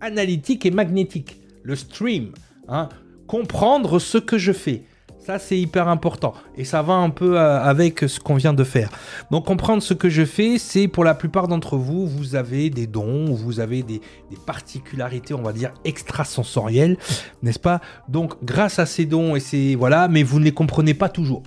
[0.00, 2.32] électro-analytique et magnétique le stream,
[2.68, 2.88] hein,
[3.26, 4.82] comprendre ce que je fais.
[5.18, 6.32] Ça, c'est hyper important.
[6.56, 8.88] Et ça va un peu euh, avec ce qu'on vient de faire.
[9.30, 12.86] Donc, comprendre ce que je fais, c'est pour la plupart d'entre vous, vous avez des
[12.86, 14.00] dons, vous avez des,
[14.46, 16.96] particularités, on va dire, extrasensorielles,
[17.42, 17.82] n'est-ce pas?
[18.08, 19.74] Donc, grâce à ces dons et ces.
[19.74, 21.42] Voilà, mais vous ne les comprenez pas toujours.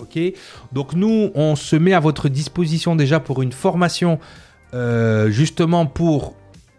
[0.00, 0.18] Ok?
[0.72, 4.18] Donc, nous, on se met à votre disposition déjà pour une formation,
[4.72, 6.34] euh, justement pour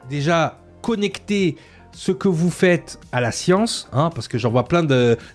[0.10, 1.58] déjà connecter
[1.94, 4.84] ce que vous faites à la science, hein, parce que j'en vois plein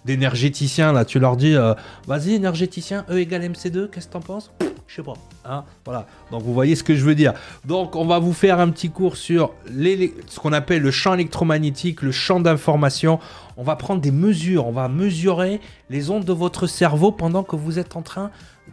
[0.05, 1.74] d'énergéticiens là, tu leur dis, euh,
[2.07, 4.51] vas-y énergéticien, E égale MC2, qu'est-ce que t'en penses?
[4.86, 5.14] Je sais pas.
[5.44, 6.07] Hein, voilà.
[6.30, 7.34] Donc vous voyez ce que je veux dire.
[7.64, 12.03] Donc on va vous faire un petit cours sur ce qu'on appelle le champ électromagnétique,
[12.03, 13.18] le champ d'information.
[13.57, 17.57] On va prendre des mesures, on va mesurer les ondes de votre cerveau pendant que
[17.57, 18.30] vous êtes en train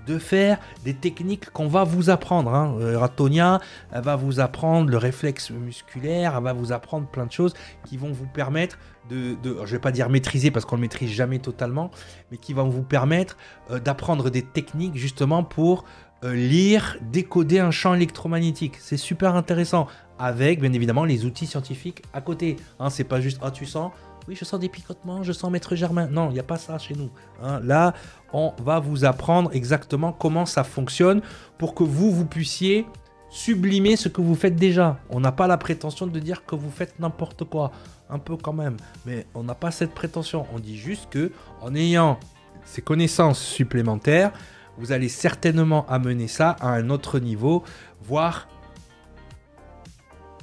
[0.07, 2.53] de faire des techniques qu'on va vous apprendre.
[2.53, 2.75] Hein.
[2.79, 3.59] Euh, Ratonia,
[3.91, 7.53] elle va vous apprendre le réflexe musculaire, elle va vous apprendre plein de choses
[7.85, 8.77] qui vont vous permettre
[9.09, 11.91] de, de je vais pas dire maîtriser parce qu'on ne maîtrise jamais totalement,
[12.31, 13.37] mais qui vont vous permettre
[13.71, 15.85] euh, d'apprendre des techniques justement pour
[16.23, 18.77] euh, lire, décoder un champ électromagnétique.
[18.79, 19.87] C'est super intéressant
[20.19, 22.55] avec bien évidemment les outils scientifiques à côté.
[22.79, 23.91] Hein, c'est pas juste ah tu sens
[24.27, 26.07] oui, je sens des picotements, je sens Maître Germain.
[26.07, 27.09] Non, il n'y a pas ça chez nous.
[27.41, 27.59] Hein.
[27.63, 27.93] Là,
[28.31, 31.21] on va vous apprendre exactement comment ça fonctionne
[31.57, 32.85] pour que vous, vous puissiez
[33.29, 34.99] sublimer ce que vous faites déjà.
[35.09, 37.71] On n'a pas la prétention de dire que vous faites n'importe quoi.
[38.09, 38.77] Un peu quand même.
[39.05, 40.45] Mais on n'a pas cette prétention.
[40.53, 42.19] On dit juste que en ayant
[42.63, 44.31] ces connaissances supplémentaires,
[44.77, 47.63] vous allez certainement amener ça à un autre niveau,
[48.01, 48.47] voire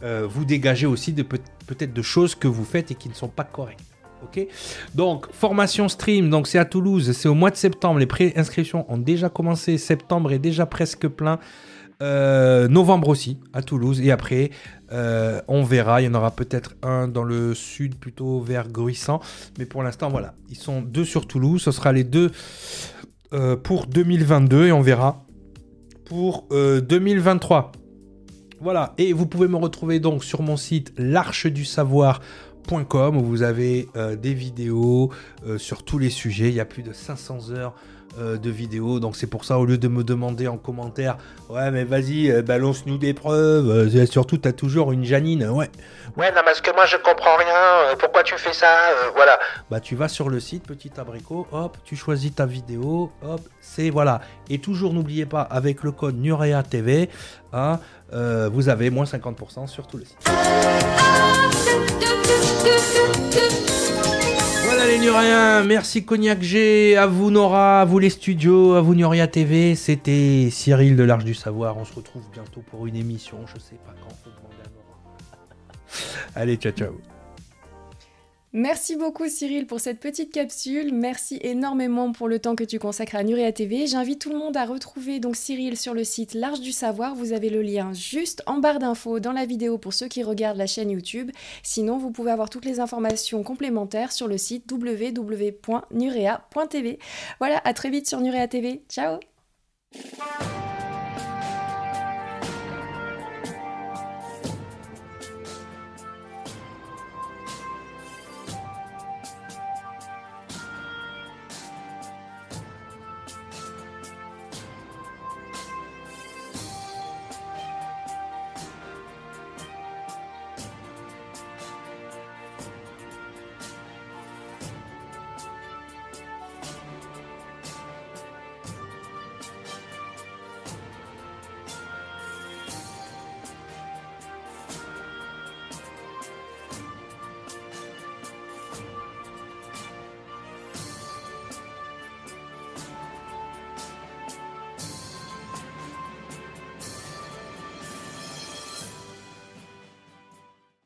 [0.02, 3.28] euh, vous dégager aussi de peut-être de choses que vous faites et qui ne sont
[3.28, 3.84] pas correctes.
[4.22, 4.46] Ok?
[4.94, 7.98] Donc, formation stream, donc c'est à Toulouse, c'est au mois de septembre.
[8.00, 9.78] Les pré-inscriptions ont déjà commencé.
[9.78, 11.38] Septembre est déjà presque plein.
[12.02, 14.00] Euh, novembre aussi, à Toulouse.
[14.00, 14.50] Et après,
[14.90, 16.00] euh, on verra.
[16.00, 19.20] Il y en aura peut-être un dans le sud, plutôt vers Gruissant.
[19.58, 20.34] Mais pour l'instant, voilà.
[20.48, 21.62] Ils sont deux sur Toulouse.
[21.62, 22.30] Ce sera les deux
[23.62, 25.24] pour 2022 et on verra
[26.04, 27.70] pour 2023.
[28.60, 34.16] Voilà, et vous pouvez me retrouver donc sur mon site l'archedusavoir.com où vous avez euh,
[34.16, 35.10] des vidéos
[35.46, 36.50] euh, sur tous les sujets.
[36.50, 37.74] Il y a plus de 500 heures
[38.18, 38.98] euh, de vidéos.
[38.98, 41.16] Donc c'est pour ça, au lieu de me demander en commentaire,
[41.48, 43.70] ouais, mais vas-y, euh, balance-nous des preuves.
[43.70, 45.48] Euh, surtout, t'as toujours une Janine.
[45.48, 45.70] Ouais.
[46.16, 47.94] Ouais, non, parce que moi, je comprends rien.
[47.98, 48.68] pourquoi tu fais ça
[49.14, 49.38] Voilà.
[49.70, 53.90] Bah, tu vas sur le site, petit abricot, hop, tu choisis ta vidéo, hop, c'est
[53.90, 54.20] voilà.
[54.48, 57.08] Et toujours, n'oubliez pas, avec le code NUREA TV,
[57.52, 57.78] hein,
[58.12, 60.18] vous avez moins 50% sur tout le site.
[65.66, 70.48] Merci Cognac G, à vous Nora, à vous les studios, à vous Nuria TV, c'était
[70.50, 73.94] Cyril de l'Arche du Savoir, on se retrouve bientôt pour une émission, je sais pas
[74.02, 76.32] quand, faut demander à Nora.
[76.34, 77.19] Allez, ciao ciao
[78.52, 80.92] Merci beaucoup Cyril pour cette petite capsule.
[80.92, 83.86] Merci énormément pour le temps que tu consacres à Nuria TV.
[83.86, 87.14] J'invite tout le monde à retrouver donc Cyril sur le site L'Arche du Savoir.
[87.14, 90.58] Vous avez le lien juste en barre d'infos dans la vidéo pour ceux qui regardent
[90.58, 91.30] la chaîne YouTube.
[91.62, 96.98] Sinon, vous pouvez avoir toutes les informations complémentaires sur le site www.nurea.tv.
[97.38, 98.82] Voilà, à très vite sur Nuria TV.
[98.88, 99.20] Ciao